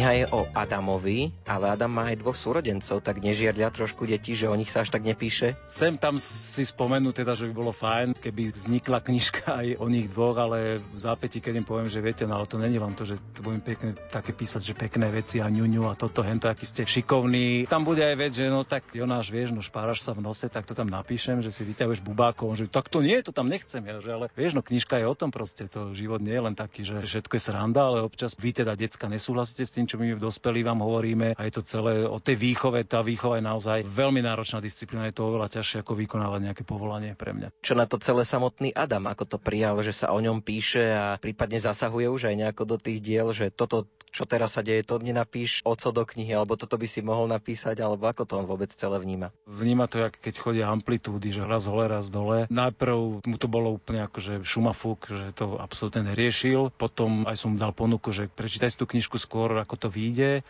Kniha 0.00 0.24
je 0.24 0.32
o 0.32 0.48
Adamovi, 0.56 1.28
ale 1.44 1.76
Adam 1.76 1.92
má 1.92 2.08
aj 2.08 2.24
dvoch 2.24 2.32
súrodencov, 2.32 3.04
tak 3.04 3.20
nežiarlia 3.20 3.68
trošku 3.68 4.08
deti, 4.08 4.32
že 4.32 4.48
o 4.48 4.56
nich 4.56 4.72
sa 4.72 4.80
až 4.80 4.96
tak 4.96 5.04
nepíše? 5.04 5.60
Sem 5.68 6.00
tam 6.00 6.16
si 6.16 6.64
spomenú 6.64 7.12
teda, 7.12 7.36
že 7.36 7.44
by 7.44 7.52
bolo 7.52 7.68
fajn, 7.68 8.16
keby 8.16 8.48
vznikla 8.48 9.04
knižka 9.04 9.60
aj 9.60 9.68
o 9.76 9.92
nich 9.92 10.08
dvoch, 10.08 10.40
ale 10.40 10.80
v 10.80 10.96
zápäti, 10.96 11.44
keď 11.44 11.60
im 11.60 11.68
poviem, 11.68 11.92
že 11.92 12.00
viete, 12.00 12.24
no 12.24 12.32
ale 12.32 12.48
to 12.48 12.56
není 12.56 12.80
vám 12.80 12.96
to, 12.96 13.04
že 13.04 13.20
to 13.36 13.44
budem 13.44 13.60
pekne 13.60 13.92
také 14.08 14.32
písať, 14.32 14.72
že 14.72 14.72
pekné 14.72 15.12
veci 15.12 15.36
a 15.44 15.52
ňuňu 15.52 15.84
a 15.84 15.92
toto, 15.92 16.24
hento, 16.24 16.48
aký 16.48 16.64
ste 16.64 16.88
šikovní. 16.88 17.68
Tam 17.68 17.84
bude 17.84 18.00
aj 18.00 18.16
vec, 18.16 18.32
že 18.32 18.48
no 18.48 18.64
tak 18.64 18.88
Jonáš, 18.96 19.28
vieš, 19.28 19.52
no 19.52 19.60
špáraš 19.60 20.00
sa 20.00 20.16
v 20.16 20.24
nose, 20.24 20.48
tak 20.48 20.64
to 20.64 20.72
tam 20.72 20.88
napíšem, 20.88 21.44
že 21.44 21.52
si 21.52 21.60
vyťahuješ 21.60 22.00
bubákom, 22.00 22.56
že 22.56 22.72
tak 22.72 22.88
to 22.88 23.04
nie, 23.04 23.20
to 23.20 23.36
tam 23.36 23.52
nechcem, 23.52 23.84
ja, 23.84 24.00
že 24.00 24.16
ale 24.16 24.32
vieš, 24.32 24.56
no 24.56 24.64
knižka 24.64 24.96
je 24.96 25.04
o 25.04 25.12
tom 25.12 25.28
proste, 25.28 25.68
to 25.68 25.92
život 25.92 26.24
nie 26.24 26.32
je 26.32 26.40
len 26.48 26.56
taký, 26.56 26.88
že 26.88 27.04
všetko 27.04 27.36
je 27.36 27.42
sranda, 27.44 27.84
ale 27.84 28.00
občas 28.00 28.32
vy 28.40 28.56
teda 28.56 28.72
decka 28.80 29.04
nesúhlasíte 29.04 29.68
s 29.68 29.76
tým, 29.76 29.90
čo 29.90 29.98
my 30.00 30.16
dospelí 30.16 30.64
vám 30.64 30.80
hovoríme 30.80 31.36
a 31.36 31.40
je 31.44 31.52
to 31.52 31.62
celé 31.62 32.08
o 32.08 32.16
tej 32.16 32.40
výchove. 32.40 32.80
Tá 32.88 33.04
výchova 33.04 33.36
je 33.36 33.44
naozaj 33.44 33.78
veľmi 33.84 34.24
náročná 34.24 34.64
disciplína, 34.64 35.12
je 35.12 35.20
to 35.20 35.28
oveľa 35.28 35.60
ťažšie 35.60 35.84
ako 35.84 35.92
vykonávať 36.00 36.40
nejaké 36.40 36.62
povolanie 36.64 37.12
pre 37.12 37.36
mňa. 37.36 37.52
Čo 37.60 37.76
na 37.76 37.84
to 37.84 38.00
celé 38.00 38.24
samotný 38.24 38.72
Adam, 38.72 39.04
ako 39.06 39.36
to 39.36 39.38
prijal, 39.38 39.76
že 39.84 39.92
sa 39.92 40.10
o 40.10 40.18
ňom 40.18 40.40
píše 40.40 40.82
a 40.90 41.20
prípadne 41.20 41.60
zasahuje 41.60 42.08
už 42.08 42.32
aj 42.32 42.36
nejako 42.40 42.64
do 42.64 42.76
tých 42.80 42.98
diel, 43.04 43.36
že 43.36 43.52
toto 43.52 43.84
čo 44.10 44.26
teraz 44.26 44.58
sa 44.58 44.62
deje, 44.62 44.82
to 44.82 44.98
nenapíš 44.98 45.62
oco 45.62 45.94
do 45.94 46.02
knihy, 46.02 46.34
alebo 46.34 46.58
toto 46.58 46.74
by 46.74 46.86
si 46.86 47.00
mohol 47.00 47.30
napísať, 47.30 47.78
alebo 47.80 48.10
ako 48.10 48.26
to 48.26 48.34
on 48.36 48.46
vôbec 48.46 48.70
celé 48.70 48.98
vníma? 48.98 49.30
Vníma 49.46 49.86
to, 49.86 50.02
jak 50.02 50.18
keď 50.18 50.34
chodia 50.36 50.66
amplitúdy, 50.68 51.30
že 51.30 51.46
raz 51.46 51.70
hole, 51.70 51.86
raz 51.86 52.10
dole. 52.10 52.50
Najprv 52.50 53.24
mu 53.24 53.36
to 53.38 53.46
bolo 53.46 53.78
úplne 53.78 54.04
ako, 54.04 54.18
že 54.18 54.32
šumafúk, 54.42 55.08
že 55.08 55.26
to 55.32 55.56
absolútne 55.56 56.04
neriešil. 56.10 56.74
Potom 56.74 57.24
aj 57.24 57.38
som 57.38 57.54
dal 57.54 57.70
ponuku, 57.70 58.10
že 58.10 58.26
prečítaj 58.26 58.74
si 58.74 58.80
tú 58.80 58.86
knižku 58.90 59.16
skôr, 59.16 59.54
ako 59.62 59.74
to 59.78 59.88
vyjde 59.88 60.42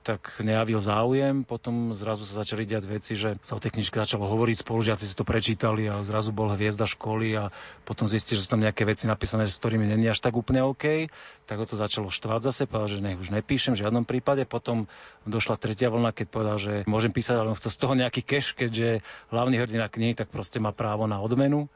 tak 0.00 0.40
nejavil 0.40 0.80
záujem, 0.80 1.44
potom 1.44 1.92
zrazu 1.92 2.24
sa 2.24 2.40
začali 2.40 2.64
diať 2.64 2.84
veci, 2.88 3.12
že 3.14 3.36
sa 3.44 3.56
o 3.56 3.62
tej 3.62 3.76
knižke 3.76 4.00
začalo 4.00 4.24
hovoriť, 4.24 4.64
spolužiaci 4.64 5.04
si 5.04 5.12
to 5.12 5.28
prečítali 5.28 5.84
a 5.92 6.00
zrazu 6.00 6.32
bol 6.32 6.48
hviezda 6.56 6.88
školy 6.88 7.36
a 7.36 7.52
potom 7.84 8.08
zistí, 8.08 8.32
že 8.32 8.48
sú 8.48 8.56
tam 8.56 8.64
nejaké 8.64 8.88
veci 8.88 9.04
napísané, 9.04 9.44
s 9.44 9.60
ktorými 9.60 9.84
není 9.84 10.08
až 10.08 10.24
tak 10.24 10.40
úplne 10.40 10.64
OK, 10.64 11.12
tak 11.44 11.56
ho 11.60 11.66
to 11.68 11.76
začalo 11.76 12.08
štvať 12.08 12.40
zase, 12.48 12.64
povedal, 12.64 12.88
že 12.88 13.04
nech 13.04 13.20
už 13.20 13.28
nepíšem 13.28 13.76
v 13.76 13.82
žiadnom 13.84 14.08
prípade, 14.08 14.48
potom 14.48 14.88
došla 15.28 15.60
tretia 15.60 15.92
vlna, 15.92 16.16
keď 16.16 16.26
povedal, 16.32 16.56
že 16.56 16.74
môžem 16.88 17.12
písať, 17.12 17.36
ale 17.36 17.52
on 17.52 17.58
chce 17.60 17.76
z 17.76 17.78
toho 17.78 17.92
nejaký 17.92 18.24
cash, 18.24 18.56
keďže 18.56 19.04
hlavný 19.28 19.60
hrdina 19.60 19.92
knihy, 19.92 20.16
tak 20.16 20.32
proste 20.32 20.56
má 20.58 20.72
právo 20.72 21.04
na 21.04 21.20
odmenu. 21.20 21.68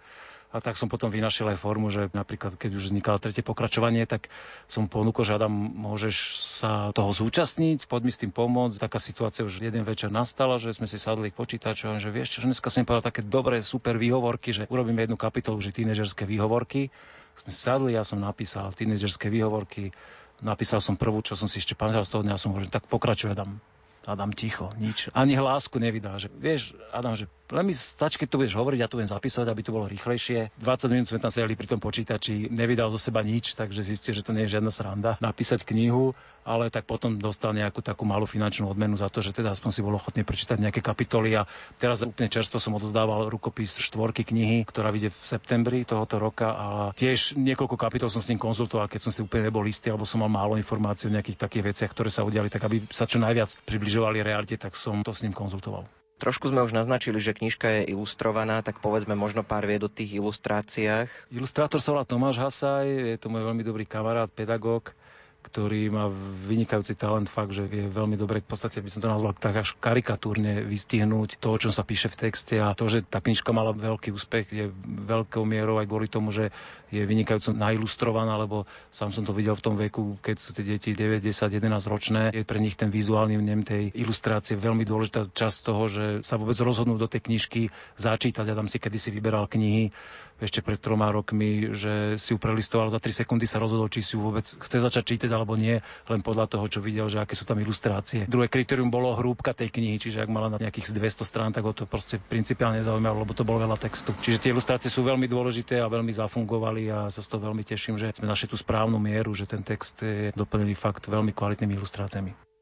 A 0.54 0.62
tak 0.62 0.78
som 0.78 0.86
potom 0.86 1.10
vynašiel 1.10 1.50
aj 1.50 1.58
formu, 1.58 1.90
že 1.90 2.14
napríklad 2.14 2.54
keď 2.54 2.78
už 2.78 2.94
vznikalo 2.94 3.18
tretie 3.18 3.42
pokračovanie, 3.42 4.06
tak 4.06 4.30
som 4.70 4.86
ponúkol, 4.86 5.26
že 5.26 5.34
Adam, 5.34 5.50
môžeš 5.50 6.38
sa 6.62 6.94
toho 6.94 7.10
zúčastniť, 7.10 7.90
poď 7.90 8.00
mi 8.06 8.12
s 8.14 8.22
tým 8.22 8.30
pomôcť. 8.30 8.78
Taká 8.78 9.02
situácia 9.02 9.42
už 9.42 9.58
jeden 9.58 9.82
večer 9.82 10.14
nastala, 10.14 10.62
že 10.62 10.70
sme 10.70 10.86
si 10.86 10.94
sadli 10.94 11.34
k 11.34 11.38
počítaču 11.42 11.90
a 11.90 11.98
že 11.98 12.14
vieš 12.14 12.38
čo, 12.38 12.46
dneska 12.46 12.70
som 12.70 12.86
povedal 12.86 13.10
také 13.10 13.26
dobré, 13.26 13.58
super 13.66 13.98
výhovorky, 13.98 14.54
že 14.54 14.70
urobíme 14.70 15.02
jednu 15.02 15.18
kapitolu, 15.18 15.58
že 15.58 15.74
tínežerské 15.74 16.22
výhovorky. 16.22 16.94
Sme 17.34 17.50
sadli, 17.50 17.98
ja 17.98 18.06
som 18.06 18.22
napísal 18.22 18.70
tínežerské 18.78 19.26
výhovorky, 19.26 19.90
napísal 20.38 20.78
som 20.78 20.94
prvú, 20.94 21.18
čo 21.26 21.34
som 21.34 21.50
si 21.50 21.58
ešte 21.58 21.74
pamätal 21.74 22.06
z 22.06 22.14
toho 22.14 22.22
dňa, 22.22 22.38
som 22.38 22.54
hovoril, 22.54 22.70
tak 22.70 22.86
pokračuje 22.86 23.34
Adam. 23.34 23.58
Adam 24.04 24.30
ticho, 24.36 24.72
nič. 24.76 25.08
Ani 25.16 25.36
hlásku 25.36 25.80
nevydá. 25.80 26.20
Že, 26.20 26.28
vieš, 26.36 26.62
Adam, 26.92 27.16
že 27.16 27.24
len 27.52 27.68
mi 27.68 27.74
stačí, 27.76 28.16
keď 28.16 28.28
to 28.32 28.40
budeš 28.40 28.56
hovoriť, 28.56 28.78
ja 28.80 28.88
to 28.88 28.96
budem 28.96 29.12
zapísať, 29.12 29.46
aby 29.46 29.60
to 29.60 29.74
bolo 29.74 29.84
rýchlejšie. 29.84 30.56
20 30.64 30.92
minút 30.92 31.06
sme 31.12 31.20
tam 31.20 31.28
sedeli 31.28 31.52
pri 31.52 31.68
tom 31.68 31.80
počítači, 31.80 32.48
nevydal 32.48 32.88
zo 32.88 32.96
seba 32.96 33.20
nič, 33.20 33.52
takže 33.52 33.84
zistil, 33.84 34.16
že 34.16 34.24
to 34.24 34.32
nie 34.32 34.48
je 34.48 34.56
žiadna 34.56 34.72
sranda 34.72 35.20
napísať 35.20 35.60
knihu, 35.68 36.16
ale 36.44 36.72
tak 36.72 36.88
potom 36.88 37.20
dostal 37.20 37.52
nejakú 37.52 37.84
takú 37.84 38.08
malú 38.08 38.24
finančnú 38.24 38.68
odmenu 38.68 38.96
za 38.96 39.12
to, 39.12 39.20
že 39.20 39.36
teda 39.36 39.52
aspoň 39.52 39.70
si 39.72 39.84
bol 39.84 39.96
ochotný 39.96 40.24
prečítať 40.24 40.56
nejaké 40.56 40.80
kapitoly 40.80 41.36
a 41.36 41.48
teraz 41.76 42.00
úplne 42.00 42.32
čerstvo 42.32 42.56
som 42.60 42.76
odozdával 42.76 43.28
rukopis 43.28 43.76
štvorky 43.80 44.24
knihy, 44.24 44.64
ktorá 44.64 44.88
vyjde 44.88 45.12
v 45.12 45.24
septembri 45.24 45.78
tohoto 45.84 46.16
roka 46.16 46.48
a 46.48 46.66
tiež 46.96 47.36
niekoľko 47.36 47.76
kapitol 47.76 48.08
som 48.08 48.24
s 48.24 48.28
ním 48.32 48.40
konzultoval, 48.40 48.88
keď 48.88 49.00
som 49.08 49.12
si 49.12 49.20
úplne 49.24 49.52
nebol 49.52 49.64
istý 49.68 49.92
alebo 49.92 50.08
som 50.08 50.24
mal 50.24 50.32
málo 50.32 50.56
informácií 50.56 51.08
o 51.08 51.14
nejakých 51.16 51.40
takých 51.40 51.64
veciach, 51.72 51.90
ktoré 51.92 52.08
sa 52.08 52.24
udiali, 52.24 52.48
tak 52.48 52.64
aby 52.64 52.84
sa 52.92 53.08
čo 53.08 53.20
najviac 53.20 53.56
približovali 53.94 54.26
realite, 54.26 54.58
tak 54.58 54.74
som 54.74 55.06
to 55.06 55.14
s 55.14 55.22
ním 55.22 55.30
konzultoval. 55.30 55.86
Trošku 56.18 56.50
sme 56.50 56.66
už 56.66 56.74
naznačili, 56.74 57.22
že 57.22 57.30
knižka 57.30 57.70
je 57.70 57.94
ilustrovaná, 57.94 58.58
tak 58.58 58.82
povedzme 58.82 59.14
možno 59.14 59.46
pár 59.46 59.62
vied 59.70 59.86
o 59.86 59.90
tých 59.90 60.18
ilustráciách. 60.18 61.30
Ilustrátor 61.30 61.78
sa 61.78 61.94
volá 61.94 62.02
Tomáš 62.02 62.42
Hasaj, 62.42 62.90
je 62.90 63.18
to 63.22 63.30
môj 63.30 63.46
veľmi 63.46 63.62
dobrý 63.62 63.86
kamarát, 63.86 64.26
pedagóg 64.26 64.98
ktorý 65.44 65.92
má 65.92 66.08
vynikajúci 66.48 66.96
talent, 66.96 67.28
fakt, 67.28 67.52
že 67.52 67.68
vie 67.68 67.84
veľmi 67.84 68.16
dobre, 68.16 68.40
v 68.40 68.48
podstate 68.48 68.80
by 68.80 68.88
som 68.88 69.04
to 69.04 69.12
nazval 69.12 69.36
tak 69.36 69.60
až 69.60 69.76
karikatúrne 69.76 70.64
vystihnúť 70.64 71.36
to, 71.36 71.52
o 71.52 71.60
čom 71.60 71.70
sa 71.70 71.84
píše 71.84 72.08
v 72.08 72.28
texte 72.28 72.56
a 72.56 72.72
to, 72.72 72.88
že 72.88 73.04
tá 73.04 73.20
knižka 73.20 73.52
mala 73.52 73.76
veľký 73.76 74.10
úspech, 74.16 74.48
je 74.48 74.72
veľkou 74.84 75.44
mierou 75.44 75.76
aj 75.76 75.86
kvôli 75.86 76.08
tomu, 76.08 76.32
že 76.32 76.48
je 76.94 77.02
vynikajúco 77.02 77.50
nailustrovaná, 77.50 78.38
lebo 78.38 78.70
sám 78.94 79.10
som 79.10 79.26
to 79.26 79.34
videl 79.34 79.58
v 79.58 79.64
tom 79.66 79.74
veku, 79.74 80.14
keď 80.22 80.36
sú 80.38 80.54
tie 80.54 80.62
deti 80.62 80.94
9, 80.94 81.18
10, 81.18 81.50
11 81.58 81.90
ročné. 81.90 82.22
Je 82.30 82.46
pre 82.46 82.62
nich 82.62 82.78
ten 82.78 82.86
vizuálny 82.88 83.34
vnem 83.34 83.66
tej 83.66 83.90
ilustrácie 83.98 84.54
veľmi 84.54 84.86
dôležitá 84.86 85.26
časť 85.26 85.58
toho, 85.66 85.90
že 85.90 86.04
sa 86.22 86.38
vôbec 86.38 86.54
rozhodnú 86.62 86.94
do 86.94 87.10
tej 87.10 87.26
knižky 87.26 87.74
začítať. 87.98 88.46
Ja 88.46 88.54
tam 88.54 88.70
si 88.70 88.78
kedysi 88.78 89.10
vyberal 89.10 89.50
knihy 89.50 89.90
ešte 90.38 90.62
pred 90.62 90.78
troma 90.78 91.10
rokmi, 91.14 91.74
že 91.74 92.18
si 92.18 92.34
ju 92.34 92.38
prelistoval 92.38 92.90
za 92.90 92.98
3 92.98 93.22
sekundy 93.22 93.46
sa 93.46 93.62
rozhodol, 93.62 93.86
či 93.86 94.02
si 94.02 94.14
ju 94.14 94.22
vôbec 94.22 94.42
chce 94.42 94.82
začať 94.82 95.14
čítať 95.14 95.30
alebo 95.34 95.58
nie, 95.58 95.82
len 96.06 96.20
podľa 96.22 96.46
toho, 96.46 96.64
čo 96.70 96.78
videl, 96.78 97.10
že 97.10 97.18
aké 97.18 97.34
sú 97.34 97.42
tam 97.42 97.58
ilustrácie. 97.58 98.30
Druhé 98.30 98.46
kritérium 98.46 98.88
bolo 98.88 99.12
hrúbka 99.18 99.50
tej 99.50 99.74
knihy, 99.74 99.98
čiže 99.98 100.22
ak 100.22 100.30
mala 100.30 100.48
na 100.48 100.62
nejakých 100.62 100.94
200 100.94 101.26
strán, 101.26 101.50
tak 101.50 101.66
ho 101.66 101.74
to 101.74 101.90
proste 101.90 102.22
principiálne 102.22 102.78
zaujímalo, 102.80 103.26
lebo 103.26 103.34
to 103.34 103.42
bolo 103.42 103.66
veľa 103.66 103.76
textu. 103.76 104.14
Čiže 104.22 104.38
tie 104.38 104.52
ilustrácie 104.54 104.88
sú 104.88 105.02
veľmi 105.02 105.26
dôležité 105.26 105.82
a 105.82 105.90
veľmi 105.90 106.14
zafungovali 106.14 106.88
a 106.94 106.98
sa 107.10 107.20
z 107.20 107.28
toho 107.34 107.50
veľmi 107.50 107.66
teším, 107.66 107.98
že 107.98 108.14
sme 108.14 108.30
našli 108.30 108.46
tú 108.46 108.54
správnu 108.54 108.96
mieru, 109.02 109.34
že 109.34 109.50
ten 109.50 109.66
text 109.66 110.06
je 110.06 110.30
doplnený 110.38 110.78
fakt 110.78 111.10
veľmi 111.10 111.34
kvalitnými 111.34 111.74
ilustráciami. 111.74 112.53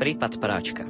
Prípad 0.00 0.40
práčka 0.40 0.88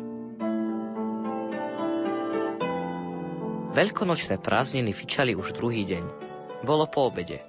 Veľkonočné 3.75 4.39
prázdniny 4.39 4.95
fičali 4.95 5.35
už 5.35 5.51
druhý 5.59 5.83
deň. 5.83 6.05
Bolo 6.63 6.87
po 6.87 7.11
obede. 7.11 7.43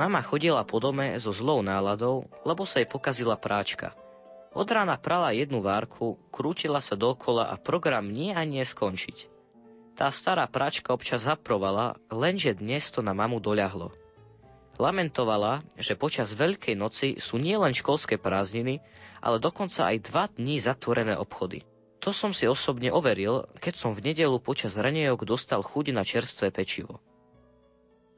Mama 0.00 0.24
chodila 0.24 0.64
po 0.64 0.80
dome 0.80 1.12
so 1.20 1.28
zlou 1.28 1.60
náladou, 1.60 2.24
lebo 2.48 2.64
sa 2.64 2.80
jej 2.80 2.88
pokazila 2.88 3.36
práčka. 3.36 3.92
Od 4.56 4.64
rána 4.64 4.96
prala 4.96 5.36
jednu 5.36 5.60
várku, 5.60 6.16
krútila 6.32 6.80
sa 6.80 6.96
dokola 6.96 7.52
a 7.52 7.60
program 7.60 8.08
nie 8.08 8.32
a 8.32 8.40
nie 8.48 8.64
skončiť. 8.64 9.28
Tá 10.00 10.08
stará 10.08 10.48
práčka 10.48 10.96
občas 10.96 11.28
zaprovala, 11.28 12.00
lenže 12.08 12.56
dnes 12.56 12.88
to 12.88 13.04
na 13.04 13.12
mamu 13.12 13.44
doľahlo. 13.44 14.03
Lamentovala, 14.74 15.62
že 15.78 15.94
počas 15.94 16.34
Veľkej 16.34 16.74
noci 16.74 17.08
sú 17.22 17.38
nielen 17.38 17.70
školské 17.70 18.18
prázdniny, 18.18 18.82
ale 19.22 19.38
dokonca 19.38 19.86
aj 19.86 19.96
dva 20.10 20.26
dní 20.26 20.58
zatvorené 20.58 21.14
obchody. 21.14 21.62
To 22.02 22.12
som 22.12 22.36
si 22.36 22.44
osobne 22.44 22.92
overil, 22.92 23.48
keď 23.62 23.74
som 23.80 23.96
v 23.96 24.12
nedelu 24.12 24.36
počas 24.42 24.76
ranejok 24.76 25.24
dostal 25.24 25.64
chuť 25.64 25.94
na 25.94 26.04
čerstvé 26.04 26.52
pečivo. 26.52 27.00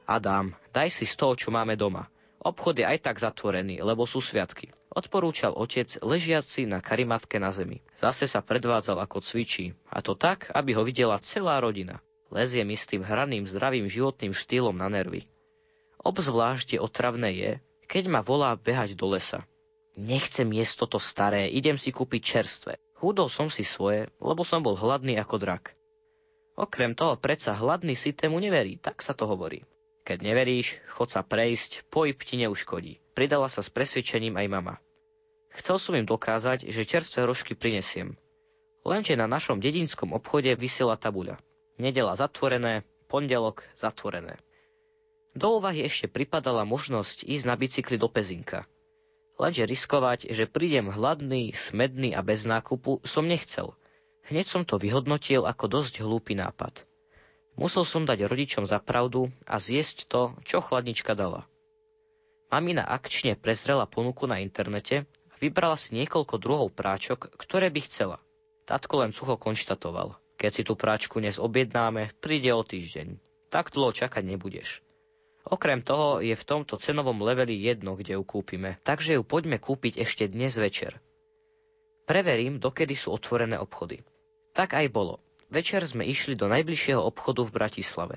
Adam, 0.08 0.56
daj 0.72 0.90
si 0.90 1.04
z 1.06 1.14
toho, 1.14 1.38
čo 1.38 1.54
máme 1.54 1.78
doma. 1.78 2.10
Obchod 2.42 2.78
je 2.78 2.86
aj 2.86 2.98
tak 3.04 3.18
zatvorený, 3.18 3.82
lebo 3.82 4.06
sú 4.06 4.22
sviatky. 4.22 4.70
Odporúčal 4.90 5.52
otec 5.52 5.92
ležiaci 6.00 6.64
na 6.64 6.80
karimatke 6.80 7.36
na 7.36 7.50
zemi. 7.50 7.82
Zase 8.00 8.24
sa 8.30 8.40
predvádzal 8.40 9.02
ako 9.02 9.20
cvičí. 9.20 9.74
A 9.90 10.00
to 10.00 10.16
tak, 10.16 10.48
aby 10.54 10.72
ho 10.72 10.86
videla 10.86 11.20
celá 11.20 11.58
rodina. 11.60 12.00
Lezie 12.30 12.64
mi 12.64 12.78
s 12.78 12.88
tým 12.88 13.02
hraným 13.02 13.46
zdravým 13.46 13.86
životným 13.86 14.34
štýlom 14.34 14.74
na 14.74 14.90
nervy. 14.90 15.26
Obzvlášť 16.06 16.78
je 16.78 16.78
otravné 16.78 17.34
je, 17.34 17.52
keď 17.90 18.06
ma 18.06 18.22
volá 18.22 18.54
behať 18.54 18.94
do 18.94 19.10
lesa. 19.10 19.42
Nechcem 19.98 20.46
jesť 20.54 20.86
toto 20.86 21.02
staré, 21.02 21.50
idem 21.50 21.74
si 21.74 21.90
kúpiť 21.90 22.22
čerstvé. 22.22 22.78
Hudol 23.02 23.26
som 23.26 23.50
si 23.50 23.66
svoje, 23.66 24.06
lebo 24.22 24.46
som 24.46 24.62
bol 24.62 24.78
hladný 24.78 25.18
ako 25.18 25.42
drak. 25.42 25.74
Okrem 26.54 26.94
toho 26.94 27.18
predsa 27.18 27.58
hladný 27.58 27.98
si 27.98 28.14
tému 28.14 28.38
neverí, 28.38 28.78
tak 28.78 29.02
sa 29.02 29.18
to 29.18 29.26
hovorí. 29.26 29.66
Keď 30.06 30.22
neveríš, 30.22 30.78
chod 30.94 31.10
sa 31.10 31.26
prejsť, 31.26 31.90
pohyb 31.90 32.14
ti 32.22 32.38
neuškodí. 32.38 33.02
Pridala 33.18 33.50
sa 33.50 33.66
s 33.66 33.74
presvedčením 33.74 34.38
aj 34.38 34.46
mama. 34.46 34.74
Chcel 35.58 35.82
som 35.82 35.98
im 35.98 36.06
dokázať, 36.06 36.70
že 36.70 36.86
čerstvé 36.86 37.26
rožky 37.26 37.58
prinesiem. 37.58 38.14
Lenže 38.86 39.18
na 39.18 39.26
našom 39.26 39.58
dedinskom 39.58 40.14
obchode 40.14 40.54
vysela 40.54 40.94
tabuľa. 40.94 41.34
Nedela 41.82 42.14
zatvorené, 42.14 42.86
pondelok 43.10 43.66
zatvorené. 43.74 44.38
Do 45.36 45.60
úvahy 45.60 45.84
ešte 45.84 46.08
pripadala 46.08 46.64
možnosť 46.64 47.28
ísť 47.28 47.44
na 47.44 47.60
bicykli 47.60 48.00
do 48.00 48.08
Pezinka. 48.08 48.64
Lenže 49.36 49.68
riskovať, 49.68 50.32
že 50.32 50.48
prídem 50.48 50.88
hladný, 50.88 51.52
smedný 51.52 52.16
a 52.16 52.24
bez 52.24 52.48
nákupu, 52.48 53.04
som 53.04 53.28
nechcel. 53.28 53.76
Hneď 54.32 54.48
som 54.48 54.64
to 54.64 54.80
vyhodnotil 54.80 55.44
ako 55.44 55.68
dosť 55.68 56.00
hlúpy 56.00 56.32
nápad. 56.32 56.88
Musel 57.52 57.84
som 57.84 58.08
dať 58.08 58.24
rodičom 58.24 58.64
za 58.64 58.80
pravdu 58.80 59.28
a 59.44 59.60
zjesť 59.60 60.08
to, 60.08 60.32
čo 60.48 60.64
chladnička 60.64 61.12
dala. 61.12 61.44
Mamina 62.48 62.88
akčne 62.88 63.36
prezrela 63.36 63.84
ponuku 63.84 64.24
na 64.24 64.40
internete 64.40 65.04
a 65.04 65.34
vybrala 65.36 65.76
si 65.76 65.92
niekoľko 66.00 66.40
druhov 66.40 66.72
práčok, 66.72 67.28
ktoré 67.36 67.68
by 67.68 67.80
chcela. 67.84 68.16
Tatko 68.64 69.04
len 69.04 69.12
sucho 69.12 69.36
konštatoval. 69.36 70.16
Keď 70.40 70.50
si 70.52 70.62
tú 70.64 70.80
práčku 70.80 71.20
dnes 71.20 71.36
objednáme, 71.36 72.16
príde 72.24 72.56
o 72.56 72.64
týždeň. 72.64 73.20
Tak 73.52 73.76
dlho 73.76 73.92
čakať 73.92 74.24
nebudeš. 74.24 74.85
Okrem 75.46 75.78
toho 75.78 76.18
je 76.18 76.34
v 76.34 76.46
tomto 76.46 76.74
cenovom 76.74 77.22
leveli 77.22 77.54
jedno, 77.54 77.94
kde 77.94 78.18
ju 78.18 78.22
kúpime, 78.26 78.82
takže 78.82 79.14
ju 79.14 79.22
poďme 79.22 79.62
kúpiť 79.62 80.02
ešte 80.02 80.26
dnes 80.26 80.58
večer. 80.58 80.98
Preverím, 82.02 82.58
dokedy 82.58 82.98
sú 82.98 83.14
otvorené 83.14 83.54
obchody. 83.54 84.02
Tak 84.50 84.74
aj 84.74 84.90
bolo. 84.90 85.22
Večer 85.46 85.86
sme 85.86 86.02
išli 86.02 86.34
do 86.34 86.50
najbližšieho 86.50 86.98
obchodu 86.98 87.46
v 87.46 87.54
Bratislave. 87.54 88.16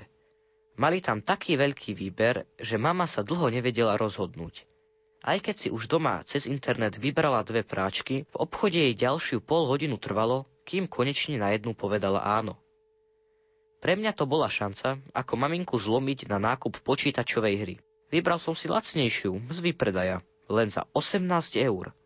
Mali 0.74 0.98
tam 0.98 1.22
taký 1.22 1.54
veľký 1.54 1.94
výber, 1.94 2.50
že 2.58 2.82
mama 2.82 3.06
sa 3.06 3.22
dlho 3.22 3.46
nevedela 3.54 3.94
rozhodnúť. 3.94 4.66
Aj 5.22 5.38
keď 5.38 5.56
si 5.58 5.68
už 5.70 5.86
doma 5.86 6.24
cez 6.26 6.50
internet 6.50 6.98
vybrala 6.98 7.46
dve 7.46 7.62
práčky, 7.62 8.26
v 8.26 8.36
obchode 8.40 8.80
jej 8.80 8.96
ďalšiu 8.96 9.38
pol 9.38 9.70
hodinu 9.70 10.00
trvalo, 10.00 10.50
kým 10.66 10.90
konečne 10.90 11.38
na 11.38 11.54
jednu 11.54 11.78
povedala 11.78 12.24
áno. 12.24 12.58
Pre 13.80 13.96
mňa 13.96 14.12
to 14.12 14.28
bola 14.28 14.52
šanca, 14.52 15.00
ako 15.16 15.32
maminku 15.40 15.80
zlomiť 15.80 16.28
na 16.28 16.36
nákup 16.36 16.84
počítačovej 16.84 17.54
hry. 17.56 17.74
Vybral 18.12 18.36
som 18.36 18.52
si 18.52 18.68
lacnejšiu, 18.68 19.40
z 19.48 19.58
výpredaja, 19.64 20.20
len 20.52 20.68
za 20.68 20.84
18 20.92 21.24
eur. 21.56 21.96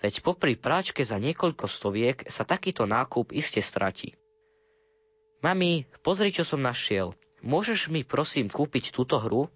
Veď 0.00 0.24
popri 0.24 0.56
práčke 0.56 1.04
za 1.04 1.20
niekoľko 1.20 1.68
stoviek 1.68 2.24
sa 2.32 2.48
takýto 2.48 2.88
nákup 2.88 3.36
iste 3.36 3.60
stratí. 3.60 4.16
Mami, 5.44 5.84
pozri, 6.00 6.32
čo 6.32 6.48
som 6.48 6.64
našiel. 6.64 7.12
Môžeš 7.42 7.92
mi 7.92 8.06
prosím 8.06 8.48
kúpiť 8.48 8.94
túto 8.94 9.18
hru? 9.18 9.52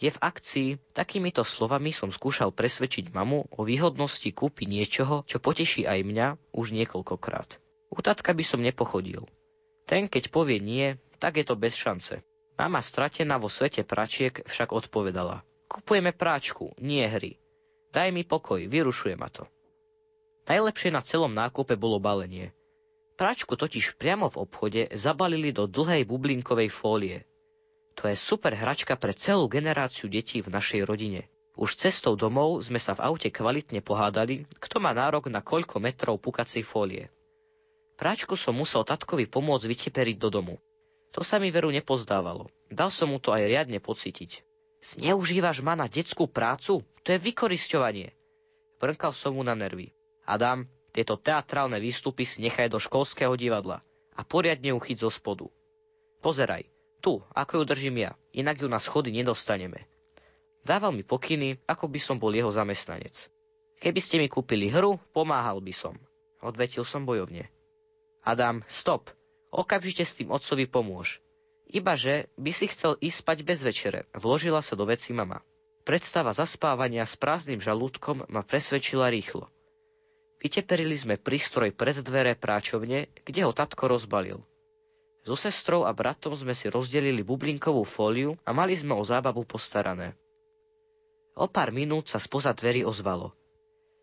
Je 0.00 0.08
v 0.08 0.22
akcii, 0.22 0.68
takýmito 0.96 1.44
slovami 1.44 1.92
som 1.92 2.08
skúšal 2.08 2.56
presvedčiť 2.56 3.12
mamu 3.12 3.52
o 3.52 3.60
výhodnosti 3.68 4.32
kúpi 4.32 4.64
niečoho, 4.64 5.28
čo 5.28 5.42
poteší 5.42 5.84
aj 5.84 6.00
mňa 6.08 6.26
už 6.56 6.72
niekoľkokrát. 6.72 7.60
U 7.92 8.00
tatka 8.00 8.32
by 8.32 8.44
som 8.46 8.64
nepochodil. 8.64 9.28
Ten, 9.90 10.06
keď 10.06 10.30
povie 10.30 10.62
nie, 10.62 10.94
tak 11.18 11.42
je 11.42 11.42
to 11.42 11.58
bez 11.58 11.74
šance. 11.74 12.22
Mama 12.54 12.78
stratená 12.78 13.42
vo 13.42 13.50
svete 13.50 13.82
pračiek 13.82 14.46
však 14.46 14.70
odpovedala. 14.70 15.42
Kupujeme 15.66 16.14
práčku, 16.14 16.70
nie 16.78 17.02
hry. 17.10 17.34
Daj 17.90 18.14
mi 18.14 18.22
pokoj, 18.22 18.62
vyrušuje 18.70 19.18
ma 19.18 19.26
to. 19.26 19.50
Najlepšie 20.46 20.94
na 20.94 21.02
celom 21.02 21.34
nákupe 21.34 21.74
bolo 21.74 21.98
balenie. 21.98 22.54
Práčku 23.18 23.58
totiž 23.58 23.98
priamo 23.98 24.30
v 24.30 24.46
obchode 24.46 24.82
zabalili 24.94 25.50
do 25.50 25.66
dlhej 25.66 26.06
bublinkovej 26.06 26.70
fólie. 26.70 27.26
To 27.98 28.06
je 28.06 28.14
super 28.14 28.54
hračka 28.54 28.94
pre 28.94 29.10
celú 29.10 29.50
generáciu 29.50 30.06
detí 30.06 30.38
v 30.38 30.54
našej 30.54 30.86
rodine. 30.86 31.26
Už 31.58 31.74
cestou 31.74 32.14
domov 32.14 32.62
sme 32.62 32.78
sa 32.78 32.94
v 32.94 33.10
aute 33.10 33.26
kvalitne 33.34 33.82
pohádali, 33.82 34.46
kto 34.62 34.78
má 34.78 34.94
nárok 34.94 35.26
na 35.26 35.42
koľko 35.42 35.82
metrov 35.82 36.22
pukacej 36.22 36.62
fólie. 36.62 37.10
Práčku 38.00 38.32
som 38.32 38.56
musel 38.56 38.80
tatkovi 38.80 39.28
pomôcť 39.28 39.68
vyteperiť 39.68 40.16
do 40.16 40.32
domu. 40.32 40.56
To 41.12 41.20
sa 41.20 41.36
mi 41.36 41.52
veru 41.52 41.68
nepozdávalo. 41.68 42.48
Dal 42.72 42.88
som 42.88 43.12
mu 43.12 43.20
to 43.20 43.28
aj 43.36 43.44
riadne 43.44 43.76
pocítiť. 43.76 44.40
Zneužívaš 44.80 45.60
ma 45.60 45.76
na 45.76 45.84
detskú 45.84 46.24
prácu? 46.24 46.80
To 46.80 47.08
je 47.12 47.20
vykorisťovanie. 47.20 48.16
Brnkal 48.80 49.12
som 49.12 49.36
mu 49.36 49.44
na 49.44 49.52
nervy. 49.52 49.92
Adam, 50.24 50.64
tieto 50.96 51.20
teatrálne 51.20 51.76
výstupy 51.76 52.24
si 52.24 52.40
nechaj 52.40 52.72
do 52.72 52.80
školského 52.80 53.36
divadla 53.36 53.84
a 54.16 54.24
poriadne 54.24 54.72
ju 54.72 54.80
zo 54.96 55.12
spodu. 55.12 55.52
Pozeraj, 56.24 56.64
tu, 57.04 57.20
ako 57.36 57.52
ju 57.60 57.62
držím 57.68 58.08
ja, 58.08 58.16
inak 58.32 58.64
ju 58.64 58.68
na 58.72 58.80
schody 58.80 59.12
nedostaneme. 59.12 59.84
Dával 60.64 60.96
mi 60.96 61.04
pokyny, 61.04 61.60
ako 61.68 61.92
by 61.92 62.00
som 62.00 62.16
bol 62.16 62.32
jeho 62.32 62.48
zamestnanec. 62.48 63.28
Keby 63.76 64.00
ste 64.00 64.16
mi 64.16 64.32
kúpili 64.32 64.72
hru, 64.72 64.96
pomáhal 65.12 65.60
by 65.60 65.72
som. 65.76 66.00
Odvetil 66.40 66.88
som 66.88 67.04
bojovne. 67.04 67.52
Adam, 68.20 68.60
stop. 68.68 69.08
Okamžite 69.50 70.04
s 70.04 70.14
tým 70.14 70.30
otcovi 70.30 70.68
pomôž. 70.68 71.18
Ibaže 71.70 72.26
by 72.34 72.50
si 72.50 72.66
chcel 72.70 72.98
ísť 72.98 73.22
spať 73.22 73.38
bez 73.46 73.62
večere, 73.62 74.06
vložila 74.12 74.58
sa 74.60 74.74
do 74.74 74.84
veci 74.84 75.14
mama. 75.14 75.40
Predstava 75.86 76.34
zaspávania 76.34 77.06
s 77.06 77.16
prázdnym 77.16 77.62
žalúdkom 77.62 78.26
ma 78.28 78.42
presvedčila 78.44 79.08
rýchlo. 79.08 79.48
Vyteperili 80.40 80.96
sme 80.96 81.20
prístroj 81.20 81.72
pred 81.72 82.00
dvere 82.00 82.32
práčovne, 82.36 83.08
kde 83.24 83.40
ho 83.44 83.52
tatko 83.52 83.88
rozbalil. 83.88 84.40
So 85.20 85.36
sestrou 85.36 85.84
a 85.84 85.92
bratom 85.92 86.32
sme 86.32 86.56
si 86.56 86.72
rozdelili 86.72 87.20
bublinkovú 87.20 87.84
fóliu 87.84 88.40
a 88.48 88.56
mali 88.56 88.72
sme 88.72 88.96
o 88.96 89.04
zábavu 89.04 89.44
postarané. 89.44 90.16
O 91.36 91.44
pár 91.44 91.72
minút 91.72 92.08
sa 92.08 92.16
spoza 92.16 92.56
dverí 92.56 92.84
ozvalo. 92.84 93.32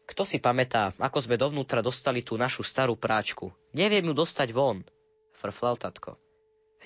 Kto 0.08 0.24
si 0.24 0.40
pamätá, 0.40 0.96
ako 0.96 1.20
sme 1.20 1.36
dovnútra 1.36 1.84
dostali 1.84 2.24
tú 2.24 2.40
našu 2.40 2.64
starú 2.64 2.96
práčku? 2.96 3.52
Neviem 3.76 4.08
ju 4.08 4.16
dostať 4.16 4.56
von, 4.56 4.88
frflal 5.36 5.76
tatko. 5.76 6.16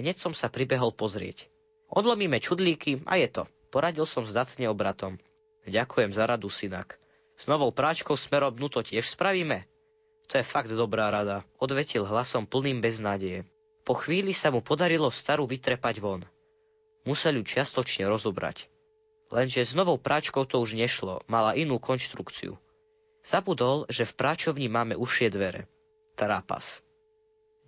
Hneď 0.01 0.17
som 0.17 0.33
sa 0.33 0.49
pribehol 0.49 0.89
pozrieť. 0.89 1.45
Odlomíme 1.85 2.41
čudlíky 2.41 3.05
a 3.05 3.21
je 3.21 3.29
to. 3.29 3.43
Poradil 3.69 4.09
som 4.09 4.25
zdatne 4.25 4.67
obratom. 4.67 5.21
Ďakujem 5.69 6.11
za 6.11 6.25
radu, 6.25 6.49
synak. 6.49 6.97
S 7.37 7.45
novou 7.45 7.69
práčkou 7.69 8.17
smerom 8.17 8.57
to 8.73 8.81
tiež 8.81 9.05
spravíme? 9.05 9.69
To 10.33 10.39
je 10.39 10.45
fakt 10.47 10.71
dobrá 10.71 11.11
rada, 11.11 11.43
odvetil 11.59 12.07
hlasom 12.07 12.47
plným 12.47 12.79
beznádeje. 12.79 13.45
Po 13.85 13.93
chvíli 13.97 14.31
sa 14.31 14.49
mu 14.49 14.63
podarilo 14.63 15.11
starú 15.11 15.45
vytrepať 15.45 15.99
von. 15.99 16.23
Musel 17.03 17.37
ju 17.37 17.43
čiastočne 17.45 18.07
rozobrať. 18.07 18.65
Lenže 19.29 19.61
s 19.63 19.75
novou 19.75 19.99
práčkou 19.99 20.47
to 20.47 20.57
už 20.63 20.73
nešlo, 20.73 21.23
mala 21.27 21.53
inú 21.53 21.77
konštrukciu. 21.77 22.55
Zabudol, 23.21 23.85
že 23.87 24.09
v 24.09 24.17
práčovni 24.17 24.65
máme 24.65 24.97
užšie 24.97 25.29
dvere. 25.29 25.69
Trápas. 26.17 26.81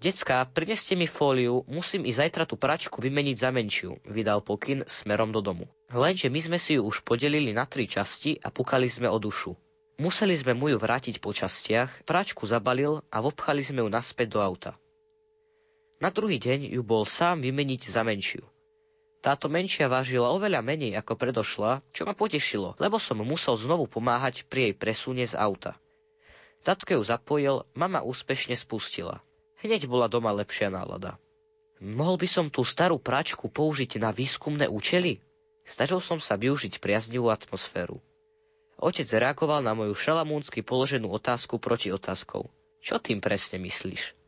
Decká, 0.04 0.44
prineste 0.44 1.00
mi 1.00 1.08
fóliu, 1.08 1.64
musím 1.64 2.04
i 2.04 2.12
zajtra 2.12 2.44
tú 2.44 2.60
pračku 2.60 3.00
vymeniť 3.00 3.38
za 3.40 3.56
menšiu, 3.56 4.04
vydal 4.04 4.44
pokyn 4.44 4.84
smerom 4.84 5.32
do 5.32 5.40
domu. 5.40 5.72
Lenže 5.88 6.28
my 6.28 6.40
sme 6.44 6.58
si 6.60 6.76
ju 6.76 6.84
už 6.84 7.08
podelili 7.08 7.56
na 7.56 7.64
tri 7.64 7.88
časti 7.88 8.36
a 8.44 8.52
pukali 8.52 8.92
sme 8.92 9.08
o 9.08 9.16
dušu. 9.16 9.56
Museli 10.02 10.36
sme 10.36 10.58
mu 10.58 10.74
ju 10.74 10.78
vrátiť 10.82 11.24
po 11.24 11.32
častiach, 11.32 12.04
pračku 12.04 12.44
zabalil 12.44 13.00
a 13.08 13.24
vopchali 13.24 13.64
sme 13.64 13.86
ju 13.86 13.90
naspäť 13.94 14.36
do 14.36 14.40
auta. 14.44 14.76
Na 16.04 16.12
druhý 16.12 16.36
deň 16.36 16.76
ju 16.76 16.82
bol 16.84 17.08
sám 17.08 17.40
vymeniť 17.40 17.82
za 17.88 18.04
menšiu. 18.04 18.44
Táto 19.24 19.48
menšia 19.48 19.88
vážila 19.88 20.28
oveľa 20.36 20.60
menej 20.60 21.00
ako 21.00 21.16
predošla, 21.16 21.80
čo 21.96 22.04
ma 22.04 22.12
potešilo, 22.12 22.76
lebo 22.76 23.00
som 23.00 23.24
musel 23.24 23.56
znovu 23.56 23.88
pomáhať 23.88 24.44
pri 24.52 24.68
jej 24.68 24.74
presune 24.76 25.24
z 25.24 25.40
auta. 25.40 25.80
Tatko 26.68 27.00
ju 27.00 27.04
zapojil, 27.08 27.56
mama 27.72 28.04
úspešne 28.04 28.60
spustila. 28.60 29.24
Hneď 29.64 29.88
bola 29.88 30.12
doma 30.12 30.36
lepšia 30.36 30.68
nálada. 30.68 31.16
Mohol 31.80 32.20
by 32.20 32.28
som 32.28 32.46
tú 32.52 32.68
starú 32.68 33.00
pračku 33.00 33.48
použiť 33.48 33.96
na 33.96 34.12
výskumné 34.12 34.68
účely? 34.68 35.24
Snažil 35.64 36.04
som 36.04 36.20
sa 36.20 36.36
využiť 36.36 36.84
priaznivú 36.84 37.32
atmosféru. 37.32 38.04
Otec 38.76 39.08
reagoval 39.08 39.64
na 39.64 39.72
moju 39.72 39.96
šalamúnsky 39.96 40.68
položenú 40.68 41.08
otázku 41.08 41.64
proti 41.64 41.96
otázkou. 41.96 42.52
Čo 42.84 43.00
tým 43.00 43.24
presne 43.24 43.56
myslíš? 43.64 44.23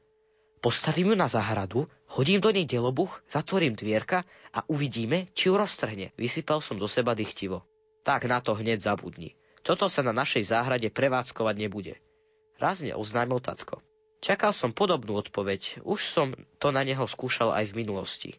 Postavím 0.64 1.14
ju 1.14 1.16
na 1.16 1.28
záhradu, 1.28 1.88
hodím 2.16 2.42
do 2.42 2.50
nej 2.50 2.66
delobuch, 2.66 3.22
zatvorím 3.30 3.76
dvierka 3.76 4.24
a 4.54 4.64
uvidíme, 4.68 5.30
či 5.36 5.52
ju 5.52 5.60
roztrhne. 5.60 6.16
Vysypal 6.18 6.64
som 6.64 6.80
do 6.80 6.88
seba 6.90 7.14
dychtivo. 7.14 7.62
Tak 8.06 8.26
na 8.26 8.42
to 8.42 8.56
hneď 8.58 8.82
zabudni. 8.82 9.36
Toto 9.66 9.90
sa 9.90 10.06
na 10.06 10.14
našej 10.14 10.46
záhrade 10.46 10.94
prevádzkovať 10.94 11.56
nebude. 11.58 11.98
Rázne 12.62 12.94
oznámil 12.94 13.42
tatko. 13.42 13.82
Čakal 14.22 14.54
som 14.54 14.72
podobnú 14.72 15.18
odpoveď, 15.20 15.86
už 15.86 16.00
som 16.02 16.34
to 16.58 16.70
na 16.74 16.82
neho 16.82 17.04
skúšal 17.06 17.52
aj 17.54 17.74
v 17.74 17.78
minulosti. 17.86 18.32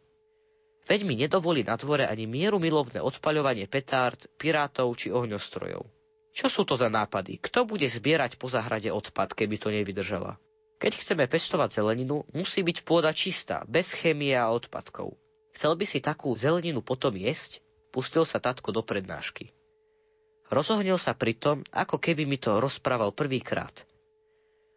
Veď 0.87 1.03
mi 1.03 1.19
nedovolí 1.19 1.67
na 1.67 1.75
dvore 1.75 2.07
ani 2.07 2.31
mieru 2.31 2.63
milovné 2.63 3.03
odpaľovanie 3.03 3.67
petárd, 3.67 4.31
pirátov 4.39 4.95
či 4.95 5.11
ohňostrojov. 5.11 5.83
Čo 6.31 6.47
sú 6.47 6.63
to 6.63 6.79
za 6.79 6.87
nápady? 6.87 7.43
Kto 7.43 7.67
bude 7.67 7.91
zbierať 7.91 8.39
po 8.39 8.47
záhrade 8.47 8.93
odpad, 8.95 9.35
keby 9.35 9.57
to 9.59 9.75
nevydržala? 9.75 10.39
Keď 10.77 10.93
chceme 11.01 11.25
pestovať 11.25 11.81
zeleninu, 11.81 12.29
musí 12.37 12.61
byť 12.61 12.85
pôda 12.85 13.09
čistá, 13.17 13.65
bez 13.65 13.97
chémie 13.97 14.37
a 14.37 14.53
odpadkov. 14.53 15.17
Chcel 15.57 15.73
by 15.73 15.85
si 15.89 16.05
takú 16.05 16.37
zeleninu 16.37 16.85
potom 16.85 17.17
jesť? 17.17 17.65
Pustil 17.89 18.29
sa 18.29 18.37
tatko 18.37 18.77
do 18.77 18.85
prednášky. 18.85 19.57
Rozohnil 20.53 21.01
sa 21.01 21.17
pritom, 21.17 21.65
ako 21.73 21.97
keby 21.97 22.29
mi 22.29 22.37
to 22.37 22.61
rozprával 22.61 23.09
prvýkrát. 23.11 23.73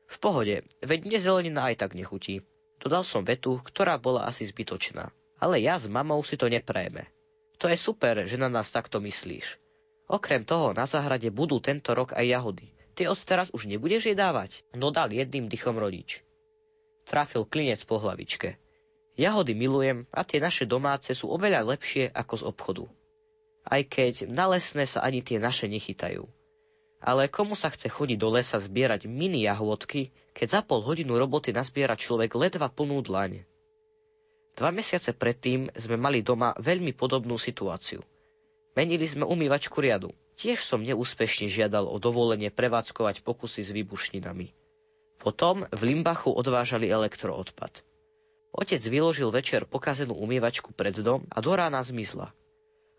V 0.07 0.17
pohode, 0.17 0.63
veď 0.81 0.99
mne 1.03 1.19
zelenina 1.19 1.67
aj 1.67 1.83
tak 1.83 1.91
nechutí. 1.99 2.41
Dodal 2.79 3.03
som 3.03 3.27
vetu, 3.27 3.59
ktorá 3.59 3.99
bola 3.99 4.23
asi 4.23 4.47
zbytočná. 4.47 5.12
Ale 5.38 5.59
ja 5.59 5.75
s 5.75 5.85
mamou 5.91 6.23
si 6.23 6.39
to 6.39 6.47
neprajeme. 6.47 7.12
To 7.59 7.67
je 7.67 7.75
super, 7.75 8.23
že 8.23 8.39
na 8.39 8.47
nás 8.47 8.71
takto 8.71 9.03
myslíš. 9.03 9.59
Okrem 10.07 10.47
toho, 10.47 10.71
na 10.71 10.88
záhrade 10.88 11.27
budú 11.27 11.59
tento 11.59 11.91
rok 11.91 12.15
aj 12.15 12.23
jahody. 12.23 12.71
Ty 12.99 13.07
odteraz 13.07 13.47
už 13.55 13.71
nebudeš 13.71 14.12
jej 14.12 14.17
dávať? 14.19 14.59
Dodal 14.75 15.15
jedným 15.15 15.47
dychom 15.47 15.79
rodič. 15.79 16.19
Trafil 17.07 17.47
klinec 17.47 17.79
po 17.88 17.95
hlavičke. 17.95 18.59
Jahody 19.15 19.55
milujem 19.55 20.03
a 20.12 20.27
tie 20.27 20.43
naše 20.43 20.67
domáce 20.67 21.15
sú 21.15 21.31
oveľa 21.31 21.63
lepšie 21.63 22.12
ako 22.12 22.33
z 22.35 22.43
obchodu. 22.43 22.85
Aj 23.63 23.79
keď 23.88 24.27
na 24.27 24.51
lesné 24.51 24.83
sa 24.83 24.99
ani 24.99 25.23
tie 25.23 25.39
naše 25.39 25.71
nechytajú. 25.71 26.27
Ale 26.99 27.31
komu 27.31 27.55
sa 27.55 27.71
chce 27.71 27.88
chodiť 27.88 28.19
do 28.19 28.35
lesa 28.35 28.59
zbierať 28.59 29.07
mini 29.07 29.47
jahôdky, 29.47 30.12
keď 30.35 30.59
za 30.59 30.62
pol 30.67 30.83
hodinu 30.83 31.15
roboty 31.15 31.55
nazbiera 31.55 31.95
človek 31.95 32.35
ledva 32.35 32.67
plnú 32.67 32.99
dlaň? 32.99 33.47
Dva 34.59 34.75
mesiace 34.75 35.15
predtým 35.15 35.71
sme 35.71 35.95
mali 35.95 36.19
doma 36.19 36.51
veľmi 36.59 36.91
podobnú 36.91 37.39
situáciu. 37.39 38.03
Menili 38.75 39.07
sme 39.07 39.23
umývačku 39.23 39.79
riadu. 39.79 40.12
Tiež 40.39 40.63
som 40.63 40.80
neúspešne 40.80 41.52
žiadal 41.52 41.84
o 41.84 41.99
dovolenie 41.99 42.47
prevádzkovať 42.47 43.28
pokusy 43.28 43.60
s 43.60 43.75
výbušninami. 43.75 44.56
Potom 45.19 45.67
v 45.67 45.82
Limbachu 45.84 46.32
odvážali 46.32 46.88
elektroodpad. 46.88 47.84
Otec 48.56 48.80
vyložil 48.80 49.36
večer 49.36 49.67
pokazenú 49.67 50.15
umývačku 50.15 50.71
pred 50.71 50.95
dom 50.95 51.28
a 51.28 51.43
do 51.43 51.52
rána 51.60 51.84
zmizla. 51.84 52.32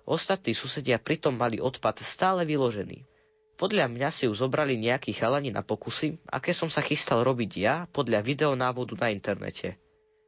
Ostatní 0.04 0.52
susedia 0.52 1.00
pritom 1.00 1.32
mali 1.32 1.56
odpad 1.56 2.04
stále 2.04 2.44
vyložený. 2.44 3.08
Podľa 3.56 3.88
mňa 3.88 4.08
si 4.12 4.28
ju 4.28 4.32
zobrali 4.36 4.76
nejakí 4.76 5.16
chalani 5.16 5.48
na 5.48 5.64
pokusy, 5.64 6.20
aké 6.28 6.52
som 6.52 6.68
sa 6.68 6.84
chystal 6.84 7.24
robiť 7.24 7.50
ja 7.56 7.74
podľa 7.88 8.20
videonávodu 8.20 9.00
na 9.00 9.08
internete. 9.16 9.80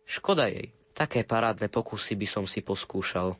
Škoda 0.08 0.48
jej, 0.48 0.72
také 0.96 1.28
parádne 1.28 1.68
pokusy 1.68 2.16
by 2.16 2.24
som 2.28 2.44
si 2.48 2.64
poskúšal. 2.64 3.36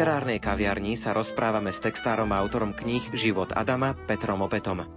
Literárnej 0.00 0.40
kaviarni 0.40 0.96
sa 0.96 1.12
rozprávame 1.12 1.76
s 1.76 1.84
textárom 1.84 2.32
a 2.32 2.40
autorom 2.40 2.72
kníh 2.72 3.12
Život 3.12 3.52
Adama 3.52 3.92
Petrom 3.92 4.40
Opetom. 4.40 4.88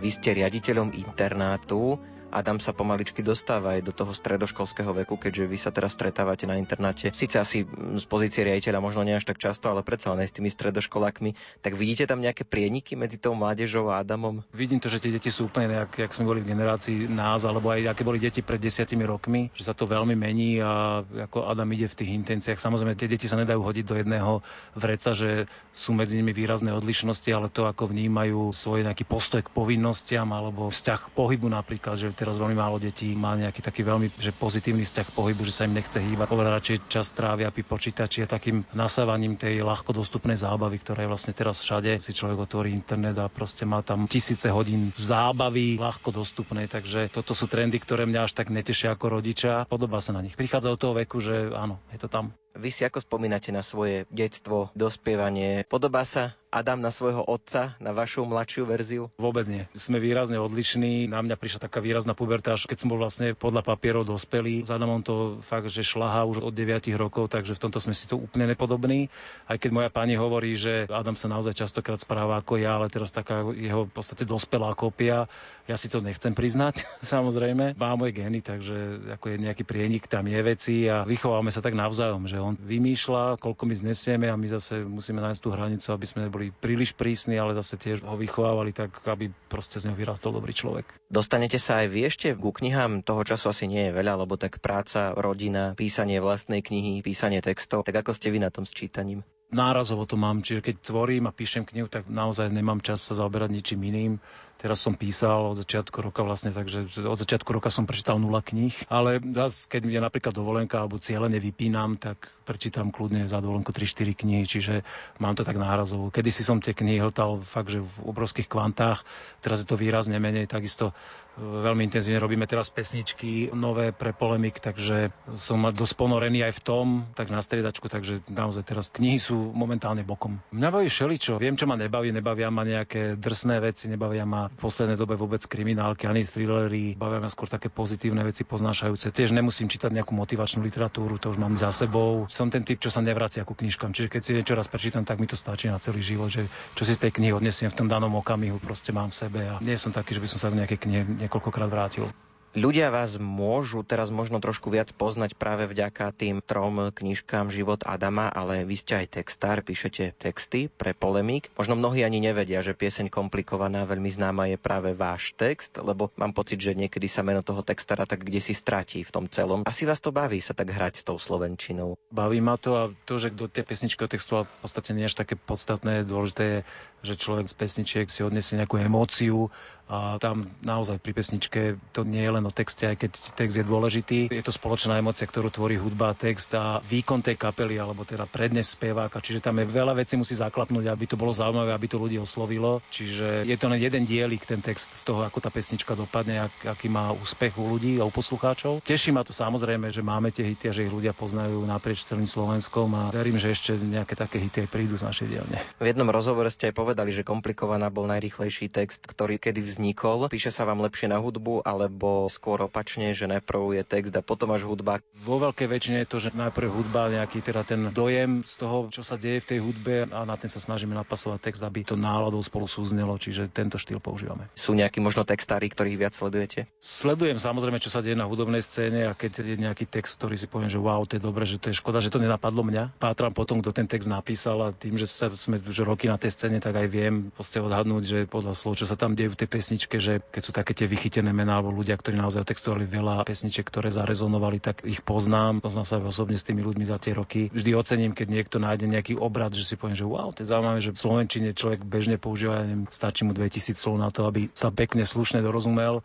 Vy 0.00 0.08
ste 0.08 0.32
riaditeľom 0.32 0.96
internátu 0.96 2.00
Adam 2.30 2.62
sa 2.62 2.70
pomaličky 2.70 3.20
dostáva 3.20 3.76
aj 3.76 3.82
do 3.84 3.92
toho 3.92 4.14
stredoškolského 4.14 4.94
veku, 5.02 5.18
keďže 5.18 5.44
vy 5.50 5.58
sa 5.58 5.74
teraz 5.74 5.98
stretávate 5.98 6.46
na 6.46 6.56
internáte. 6.56 7.10
Sice 7.10 7.42
asi 7.42 7.66
z 7.68 8.04
pozície 8.06 8.46
riaditeľa 8.46 8.78
možno 8.78 9.02
nie 9.02 9.18
až 9.18 9.26
tak 9.26 9.42
často, 9.42 9.68
ale 9.68 9.82
predsa 9.82 10.14
len 10.14 10.22
s 10.22 10.34
tými 10.34 10.48
stredoškolákmi. 10.48 11.60
Tak 11.60 11.74
vidíte 11.74 12.06
tam 12.06 12.22
nejaké 12.22 12.46
prieniky 12.46 12.94
medzi 12.94 13.18
tou 13.18 13.34
mládežou 13.34 13.90
a 13.90 14.00
Adamom? 14.00 14.46
Vidím 14.54 14.78
to, 14.78 14.86
že 14.86 15.02
tie 15.02 15.10
deti 15.10 15.28
sú 15.28 15.50
úplne 15.50 15.74
nejak, 15.74 16.06
jak 16.06 16.14
sme 16.14 16.30
boli 16.30 16.40
v 16.40 16.54
generácii 16.54 17.10
nás, 17.10 17.42
alebo 17.42 17.74
aj 17.74 17.90
aké 17.90 18.02
boli 18.06 18.22
deti 18.22 18.40
pred 18.40 18.62
desiatimi 18.62 19.02
rokmi, 19.02 19.50
že 19.52 19.66
sa 19.66 19.74
to 19.74 19.90
veľmi 19.90 20.14
mení 20.14 20.62
a 20.62 21.02
ako 21.02 21.50
Adam 21.50 21.68
ide 21.74 21.90
v 21.90 21.98
tých 21.98 22.10
intenciách. 22.14 22.62
Samozrejme, 22.62 22.94
tie 22.94 23.10
deti 23.10 23.26
sa 23.26 23.34
nedajú 23.34 23.58
hodiť 23.58 23.84
do 23.84 23.98
jedného 23.98 24.32
vreca, 24.78 25.10
že 25.10 25.50
sú 25.74 25.92
medzi 25.96 26.14
nimi 26.20 26.30
výrazné 26.30 26.70
odlišnosti, 26.70 27.30
ale 27.34 27.50
to, 27.50 27.66
ako 27.66 27.90
vnímajú 27.90 28.54
svoj 28.54 28.86
nejaký 28.86 29.04
postoj 29.08 29.42
k 29.42 29.50
povinnostiam 29.50 30.30
alebo 30.30 30.70
vzťah 30.70 31.10
pohybu 31.12 31.50
napríklad, 31.50 31.98
že 31.98 32.14
teraz 32.20 32.36
veľmi 32.36 32.52
málo 32.52 32.76
detí 32.76 33.16
má 33.16 33.32
nejaký 33.32 33.64
taký 33.64 33.80
veľmi 33.80 34.12
že 34.20 34.36
pozitívny 34.36 34.84
vzťah 34.84 35.16
pohybu, 35.16 35.40
že 35.48 35.56
sa 35.56 35.64
im 35.64 35.72
nechce 35.72 35.96
hýbať. 35.96 36.28
Oveľa 36.28 36.60
radšej 36.60 36.76
čas 36.92 37.16
trávia 37.16 37.48
pri 37.48 37.64
počítači 37.64 38.20
a 38.20 38.28
takým 38.28 38.68
nasávaním 38.76 39.40
tej 39.40 39.64
ľahko 39.64 39.96
dostupnej 39.96 40.36
zábavy, 40.36 40.76
ktorá 40.84 41.08
je 41.08 41.08
vlastne 41.08 41.32
teraz 41.32 41.64
všade. 41.64 41.96
Si 41.96 42.12
človek 42.12 42.44
otvorí 42.44 42.76
internet 42.76 43.16
a 43.16 43.32
proste 43.32 43.64
má 43.64 43.80
tam 43.80 44.04
tisíce 44.04 44.52
hodín 44.52 44.92
zábavy 45.00 45.80
ľahko 45.80 46.12
dostupnej, 46.12 46.68
takže 46.68 47.08
toto 47.08 47.32
sú 47.32 47.48
trendy, 47.48 47.80
ktoré 47.80 48.04
mňa 48.04 48.28
až 48.28 48.36
tak 48.36 48.52
netešia 48.52 48.92
ako 48.92 49.16
rodiča. 49.16 49.64
Podobá 49.64 50.04
sa 50.04 50.12
na 50.12 50.20
nich. 50.20 50.36
Prichádza 50.36 50.68
od 50.68 50.76
toho 50.76 50.92
veku, 50.92 51.24
že 51.24 51.48
áno, 51.56 51.80
je 51.88 51.98
to 52.04 52.12
tam. 52.12 52.36
Vy 52.58 52.74
si 52.74 52.82
ako 52.82 52.98
spomínate 52.98 53.54
na 53.54 53.62
svoje 53.62 54.10
detstvo, 54.10 54.74
dospievanie? 54.74 55.62
Podobá 55.70 56.02
sa 56.02 56.34
Adam 56.50 56.82
na 56.82 56.90
svojho 56.90 57.22
otca, 57.22 57.78
na 57.78 57.94
vašu 57.94 58.26
mladšiu 58.26 58.66
verziu? 58.66 59.04
Vôbec 59.14 59.46
nie. 59.46 59.70
Sme 59.78 60.02
výrazne 60.02 60.34
odlišní. 60.42 61.06
Na 61.06 61.22
mňa 61.22 61.38
prišla 61.38 61.70
taká 61.70 61.78
výrazná 61.78 62.10
puberta, 62.10 62.50
až 62.50 62.66
keď 62.66 62.82
som 62.82 62.90
bol 62.90 62.98
vlastne 62.98 63.38
podľa 63.38 63.62
papierov 63.62 64.02
dospelý. 64.02 64.66
S 64.66 64.70
Adamom 64.74 64.98
to 64.98 65.38
fakt, 65.46 65.70
že 65.70 65.86
šlaha 65.86 66.26
už 66.26 66.42
od 66.42 66.50
9 66.50 66.90
rokov, 66.98 67.30
takže 67.30 67.54
v 67.54 67.62
tomto 67.62 67.78
sme 67.78 67.94
si 67.94 68.10
to 68.10 68.18
úplne 68.18 68.50
nepodobní. 68.50 69.06
Aj 69.46 69.54
keď 69.54 69.70
moja 69.70 69.90
pani 69.94 70.18
hovorí, 70.18 70.58
že 70.58 70.90
Adam 70.90 71.14
sa 71.14 71.30
naozaj 71.30 71.54
častokrát 71.54 72.02
správa 72.02 72.42
ako 72.42 72.58
ja, 72.58 72.82
ale 72.82 72.90
teraz 72.90 73.14
taká 73.14 73.46
jeho 73.54 73.86
v 73.86 73.94
podstate 73.94 74.26
dospelá 74.26 74.74
kópia. 74.74 75.30
Ja 75.70 75.78
si 75.78 75.86
to 75.86 76.02
nechcem 76.02 76.34
priznať, 76.34 76.82
samozrejme. 77.14 77.78
Má 77.78 77.94
moje 77.94 78.18
gény, 78.18 78.42
takže 78.42 79.14
ako 79.14 79.30
je 79.30 79.36
nejaký 79.38 79.62
prienik, 79.62 80.10
tam 80.10 80.26
je 80.26 80.40
veci 80.42 80.90
a 80.90 81.06
vychováme 81.06 81.54
sa 81.54 81.62
tak 81.62 81.78
navzájom, 81.78 82.26
že 82.26 82.39
on 82.40 82.56
vymýšľa, 82.56 83.38
koľko 83.38 83.62
my 83.68 83.74
znesieme 83.76 84.26
a 84.26 84.34
my 84.34 84.48
zase 84.48 84.82
musíme 84.82 85.20
nájsť 85.20 85.40
tú 85.40 85.48
hranicu, 85.52 85.88
aby 85.92 86.06
sme 86.08 86.26
neboli 86.26 86.50
príliš 86.50 86.96
prísni, 86.96 87.36
ale 87.36 87.54
zase 87.54 87.76
tiež 87.76 88.02
ho 88.02 88.16
vychovávali 88.16 88.74
tak, 88.74 88.96
aby 89.06 89.30
proste 89.46 89.78
z 89.78 89.88
neho 89.88 89.96
vyrastol 89.96 90.34
dobrý 90.34 90.56
človek. 90.56 90.90
Dostanete 91.06 91.60
sa 91.60 91.84
aj 91.84 91.86
vy 91.92 92.00
ešte 92.08 92.28
ku 92.34 92.50
knihám? 92.50 93.04
Toho 93.04 93.22
času 93.22 93.52
asi 93.52 93.68
nie 93.68 93.88
je 93.88 93.96
veľa, 93.96 94.26
lebo 94.26 94.34
tak 94.40 94.58
práca, 94.58 95.12
rodina, 95.14 95.76
písanie 95.76 96.18
vlastnej 96.18 96.64
knihy, 96.64 97.04
písanie 97.04 97.44
textov. 97.44 97.84
Tak 97.86 98.02
ako 98.02 98.16
ste 98.16 98.32
vy 98.32 98.42
na 98.42 98.50
tom 98.50 98.64
s 98.64 98.72
čítaním? 98.72 99.22
Nárazovo 99.50 100.06
to 100.06 100.14
mám, 100.14 100.42
čiže 100.42 100.62
keď 100.62 100.74
tvorím 100.82 101.26
a 101.26 101.34
píšem 101.34 101.66
knihu, 101.66 101.90
tak 101.90 102.06
naozaj 102.06 102.50
nemám 102.50 102.80
čas 102.82 103.02
sa 103.02 103.18
zaoberať 103.18 103.50
ničím 103.50 103.82
iným. 103.86 104.12
Teraz 104.60 104.84
som 104.84 104.92
písal 104.92 105.56
od 105.56 105.56
začiatku 105.56 106.04
roka 106.04 106.20
vlastne, 106.20 106.52
takže 106.52 106.84
od 107.08 107.16
začiatku 107.16 107.48
roka 107.48 107.72
som 107.72 107.88
prečítal 107.88 108.20
nula 108.20 108.44
kníh, 108.44 108.76
ale 108.92 109.16
zase, 109.16 109.64
keď 109.72 109.88
je 109.88 110.00
napríklad 110.04 110.36
dovolenka 110.36 110.76
alebo 110.84 111.00
cieľene 111.00 111.40
vypínam, 111.40 111.96
tak 111.96 112.28
prečítam 112.44 112.92
kľudne 112.92 113.24
za 113.24 113.40
dovolenku 113.40 113.72
3-4 113.72 114.20
knihy, 114.20 114.44
čiže 114.44 114.84
mám 115.16 115.32
to 115.32 115.48
tak 115.48 115.56
nárazovo. 115.56 116.12
Kedy 116.12 116.28
si 116.28 116.44
som 116.44 116.60
tie 116.60 116.76
knihy 116.76 117.00
hltal 117.00 117.40
fakt, 117.40 117.72
že 117.72 117.80
v 117.80 117.94
obrovských 118.04 118.52
kvantách, 118.52 119.00
teraz 119.40 119.64
je 119.64 119.68
to 119.70 119.80
výrazne 119.80 120.20
menej, 120.20 120.44
takisto 120.44 120.92
veľmi 121.38 121.86
intenzívne 121.86 122.18
robíme 122.18 122.46
teraz 122.48 122.72
pesničky 122.72 123.52
nové 123.54 123.94
pre 123.94 124.10
polemik, 124.16 124.58
takže 124.58 125.14
som 125.38 125.62
dosť 125.68 125.94
ponorený 125.94 126.42
aj 126.46 126.58
v 126.58 126.64
tom, 126.64 126.86
tak 127.14 127.30
na 127.30 127.38
striedačku, 127.38 127.86
takže 127.86 128.26
naozaj 128.26 128.62
teraz 128.66 128.90
knihy 128.90 129.20
sú 129.20 129.36
momentálne 129.54 130.02
bokom. 130.02 130.42
Mňa 130.50 130.68
baví 130.72 130.88
všeličo, 130.90 131.38
viem, 131.38 131.54
čo 131.54 131.70
ma 131.70 131.78
nebaví, 131.78 132.10
nebavia 132.10 132.50
ma 132.50 132.66
nejaké 132.66 133.14
drsné 133.16 133.62
veci, 133.62 133.86
nebavia 133.86 134.26
ma 134.26 134.50
v 134.50 134.56
poslednej 134.58 134.98
dobe 134.98 135.14
vôbec 135.14 135.42
kriminálky, 135.46 136.10
ani 136.10 136.26
thrillery, 136.26 136.98
bavia 136.98 137.22
ma 137.22 137.30
skôr 137.30 137.46
také 137.46 137.70
pozitívne 137.70 138.24
veci 138.26 138.42
poznášajúce. 138.42 139.12
Tiež 139.14 139.30
nemusím 139.30 139.70
čítať 139.70 139.92
nejakú 139.92 140.12
motivačnú 140.16 140.64
literatúru, 140.64 141.20
to 141.20 141.30
už 141.30 141.38
mám 141.38 141.54
za 141.54 141.70
sebou. 141.70 142.26
Som 142.32 142.48
ten 142.48 142.66
typ, 142.66 142.82
čo 142.82 142.90
sa 142.92 143.00
nevracia 143.04 143.46
ku 143.46 143.54
knižkám, 143.54 143.94
čiže 143.94 144.08
keď 144.08 144.20
si 144.20 144.30
niečo 144.36 144.54
raz 144.58 144.66
prečítam, 144.66 145.06
tak 145.06 145.18
mi 145.18 145.26
to 145.28 145.38
stačí 145.38 145.68
na 145.68 145.78
celý 145.78 146.02
život, 146.02 146.28
že 146.32 146.46
čo 146.76 146.82
si 146.84 146.92
z 146.96 147.08
tej 147.08 147.12
knihy 147.16 147.32
odnesiem 147.34 147.70
v 147.72 147.78
tom 147.84 147.88
danom 147.88 148.12
okamihu, 148.18 148.60
proste 148.60 148.92
mám 148.92 149.12
v 149.12 149.16
sebe 149.16 149.40
a 149.46 149.54
nie 149.60 149.76
som 149.76 149.92
taký, 149.92 150.16
že 150.16 150.22
by 150.22 150.28
som 150.28 150.38
sa 150.38 150.48
v 150.52 150.58
nejakej 150.62 150.78
knihe 150.80 151.02
niekoľkokrát 151.26 151.68
vrátil. 151.68 152.08
Ľudia 152.50 152.90
vás 152.90 153.14
môžu 153.14 153.86
teraz 153.86 154.10
možno 154.10 154.42
trošku 154.42 154.74
viac 154.74 154.90
poznať 154.90 155.38
práve 155.38 155.70
vďaka 155.70 156.10
tým 156.10 156.42
trom 156.42 156.90
knižkám 156.90 157.46
Život 157.46 157.86
Adama, 157.86 158.26
ale 158.26 158.66
vy 158.66 158.74
ste 158.74 158.98
aj 158.98 159.22
textár, 159.22 159.62
píšete 159.62 160.18
texty 160.18 160.66
pre 160.66 160.90
polemík. 160.90 161.46
Možno 161.54 161.78
mnohí 161.78 162.02
ani 162.02 162.18
nevedia, 162.18 162.58
že 162.58 162.74
pieseň 162.74 163.06
komplikovaná, 163.06 163.86
veľmi 163.86 164.10
známa 164.10 164.50
je 164.50 164.58
práve 164.58 164.98
váš 164.98 165.30
text, 165.38 165.78
lebo 165.78 166.10
mám 166.18 166.34
pocit, 166.34 166.58
že 166.58 166.74
niekedy 166.74 167.06
sa 167.06 167.22
meno 167.22 167.46
toho 167.46 167.62
textára 167.62 168.02
tak 168.02 168.26
kde 168.26 168.42
si 168.42 168.50
stratí 168.50 169.06
v 169.06 169.14
tom 169.14 169.30
celom. 169.30 169.62
Asi 169.62 169.86
vás 169.86 170.02
to 170.02 170.10
baví 170.10 170.42
sa 170.42 170.50
tak 170.50 170.74
hrať 170.74 170.98
s 170.98 171.06
tou 171.06 171.22
slovenčinou. 171.22 172.02
Baví 172.10 172.42
ma 172.42 172.58
to 172.58 172.74
a 172.74 172.90
to, 173.06 173.22
že 173.22 173.30
kto 173.30 173.46
tie 173.46 173.62
pesničky 173.62 174.02
otextoval, 174.02 174.50
v 174.50 174.58
podstate 174.58 174.90
nie 174.90 175.06
až 175.06 175.14
také 175.14 175.38
podstatné. 175.38 176.02
Dôležité 176.02 176.42
je, 176.42 176.58
že 177.00 177.16
človek 177.16 177.48
z 177.48 177.54
pesničiek 177.56 178.06
si 178.08 178.20
odniesie 178.24 178.60
nejakú 178.60 178.80
emóciu 178.80 179.48
a 179.90 180.22
tam 180.22 180.46
naozaj 180.62 181.02
pri 181.02 181.12
pesničke 181.18 181.60
to 181.90 182.06
nie 182.06 182.22
je 182.22 182.30
len 182.30 182.46
o 182.46 182.54
texte, 182.54 182.86
aj 182.86 182.94
keď 182.94 183.12
text 183.34 183.58
je 183.58 183.66
dôležitý. 183.66 184.18
Je 184.30 184.44
to 184.46 184.54
spoločná 184.54 184.94
emocia, 185.02 185.26
ktorú 185.26 185.50
tvorí 185.50 185.74
hudba, 185.82 186.14
text 186.14 186.54
a 186.54 186.78
výkon 186.78 187.26
tej 187.26 187.34
kapely, 187.34 187.74
alebo 187.74 188.06
teda 188.06 188.30
prednes 188.30 188.70
speváka. 188.70 189.18
Čiže 189.18 189.42
tam 189.42 189.58
je 189.58 189.66
veľa 189.66 189.98
vecí 189.98 190.14
musí 190.14 190.38
zaklapnúť, 190.38 190.86
aby 190.86 191.10
to 191.10 191.18
bolo 191.18 191.34
zaujímavé, 191.34 191.74
aby 191.74 191.90
to 191.90 191.98
ľudí 191.98 192.22
oslovilo. 192.22 192.78
Čiže 192.94 193.42
je 193.42 193.56
to 193.58 193.66
len 193.66 193.82
jeden 193.82 194.06
dielik, 194.06 194.46
ten 194.46 194.62
text 194.62 194.94
z 194.94 195.02
toho, 195.02 195.26
ako 195.26 195.42
tá 195.42 195.50
pesnička 195.50 195.98
dopadne, 195.98 196.46
ak, 196.46 196.78
aký 196.78 196.86
má 196.86 197.10
úspech 197.10 197.58
u 197.58 197.74
ľudí 197.74 197.98
a 197.98 198.06
u 198.06 198.14
poslucháčov. 198.14 198.86
Teší 198.86 199.10
ma 199.10 199.26
to 199.26 199.34
samozrejme, 199.34 199.90
že 199.90 200.06
máme 200.06 200.30
tie 200.30 200.46
hity 200.46 200.70
a 200.70 200.72
že 200.72 200.86
ich 200.86 200.94
ľudia 200.94 201.10
poznajú 201.10 201.66
naprieč 201.66 202.06
celým 202.06 202.30
Slovenskom 202.30 202.94
a 202.94 203.10
verím, 203.10 203.42
že 203.42 203.50
ešte 203.50 203.74
nejaké 203.74 204.14
také 204.14 204.38
hity 204.38 204.62
aj 204.62 204.68
prídu 204.70 204.94
z 204.94 205.02
našej 205.02 205.26
dielne. 205.26 205.58
V 205.82 205.90
jednom 205.90 206.06
rozhovore 206.06 206.46
ste 206.46 206.70
aj 206.70 206.78
povedali, 206.78 206.89
že 207.10 207.26
komplikovaná 207.26 207.90
bol 207.90 208.06
najrýchlejší 208.06 208.70
text, 208.70 209.04
ktorý 209.04 209.36
kedy 209.36 209.60
vznikol. 209.64 210.30
Píše 210.30 210.54
sa 210.54 210.62
vám 210.62 210.80
lepšie 210.84 211.10
na 211.10 211.18
hudbu 211.18 211.66
alebo 211.66 212.30
skôr 212.30 212.62
opačne, 212.64 213.12
že 213.12 213.26
najprv 213.26 213.80
je 213.80 213.84
text 213.84 214.12
a 214.14 214.22
potom 214.22 214.54
až 214.54 214.64
hudba. 214.64 215.02
Vo 215.26 215.42
veľkej 215.42 215.68
väčšine 215.68 215.96
je 216.04 216.08
to, 216.08 216.18
že 216.22 216.30
najprv 216.32 216.70
hudba, 216.70 217.10
nejaký 217.10 217.42
teda 217.42 217.66
ten 217.66 217.90
dojem 217.90 218.46
z 218.46 218.54
toho, 218.56 218.88
čo 218.88 219.02
sa 219.02 219.18
deje 219.20 219.42
v 219.42 219.48
tej 219.56 219.58
hudbe 219.60 219.94
a 220.08 220.22
na 220.24 220.36
ten 220.38 220.48
sa 220.48 220.62
snažíme 220.62 220.94
napasovať 220.94 221.50
text, 221.50 221.62
aby 221.66 221.84
to 221.84 221.98
náladou 221.98 222.40
spolu 222.40 222.70
súznelo, 222.70 223.14
čiže 223.18 223.50
tento 223.52 223.76
štýl 223.76 223.98
používame. 224.00 224.48
Sú 224.56 224.72
nejakí 224.72 225.02
možno 225.02 225.26
textári, 225.26 225.68
ktorých 225.68 225.98
viac 226.00 226.14
sledujete? 226.16 226.70
Sledujem 226.80 227.36
samozrejme, 227.36 227.82
čo 227.82 227.92
sa 227.92 228.00
deje 228.00 228.16
na 228.16 228.24
hudobnej 228.24 228.64
scéne 228.64 229.10
a 229.10 229.12
keď 229.12 229.44
je 229.44 229.56
nejaký 229.60 229.84
text, 229.90 230.16
ktorý 230.20 230.38
si 230.38 230.46
poviem, 230.48 230.72
že 230.72 230.80
wow, 230.80 231.04
to 231.04 231.18
je 231.18 231.22
dobre, 231.22 231.44
že 231.44 231.60
to 231.60 231.68
je 231.68 231.76
škoda, 231.76 232.00
že 232.00 232.08
to 232.08 232.22
nenapadlo 232.22 232.64
mňa. 232.64 232.96
Pátram 232.96 233.34
potom, 233.34 233.60
kto 233.60 233.76
ten 233.76 233.90
text 233.90 234.08
napísal 234.08 234.58
a 234.64 234.68
tým, 234.72 234.96
že 234.96 235.04
sa, 235.04 235.28
sme 235.34 235.60
už 235.60 235.84
roky 235.84 236.08
na 236.08 236.16
tej 236.16 236.32
scéne, 236.32 236.58
tak 236.62 236.76
aj 236.80 236.88
viem 236.88 237.14
odhadnúť, 237.36 238.02
že 238.02 238.18
podľa 238.24 238.56
slov, 238.56 238.80
čo 238.80 238.86
sa 238.88 238.96
tam 238.96 239.12
deje 239.12 239.32
v 239.32 239.38
tej 239.44 239.48
pesničke, 239.48 239.96
že 240.00 240.24
keď 240.32 240.42
sú 240.42 240.52
také 240.56 240.72
tie 240.72 240.88
vychytené 240.88 241.30
mená 241.30 241.60
alebo 241.60 241.74
ľudia, 241.74 241.98
ktorí 242.00 242.16
naozaj 242.16 242.48
textovali 242.48 242.88
veľa 242.88 243.28
pesničiek, 243.28 243.66
ktoré 243.66 243.92
zarezonovali, 243.92 244.58
tak 244.58 244.82
ich 244.88 245.04
poznám. 245.04 245.60
Poznám 245.60 245.86
sa 245.86 245.96
osobne 246.00 246.40
s 246.40 246.46
tými 246.46 246.64
ľuďmi 246.64 246.84
za 246.88 246.96
tie 246.96 247.12
roky. 247.12 247.52
Vždy 247.52 247.70
ocením, 247.76 248.12
keď 248.16 248.26
niekto 248.32 248.56
nájde 248.56 248.86
nejaký 248.88 249.14
obrad, 249.20 249.52
že 249.52 249.68
si 249.68 249.76
poviem, 249.76 249.98
že 249.98 250.08
wow, 250.08 250.32
to 250.32 250.42
je 250.42 250.50
zaujímavé, 250.50 250.78
že 250.80 250.94
v 250.96 251.02
Slovenčine 251.02 251.48
človek 251.52 251.84
bežne 251.84 252.16
používa, 252.16 252.64
neviem, 252.64 252.88
stačí 252.88 253.28
mu 253.28 253.36
2000 253.36 253.76
slov 253.76 253.96
na 254.00 254.08
to, 254.08 254.24
aby 254.24 254.48
sa 254.56 254.72
pekne, 254.72 255.04
slušne 255.04 255.44
dorozumel 255.44 256.00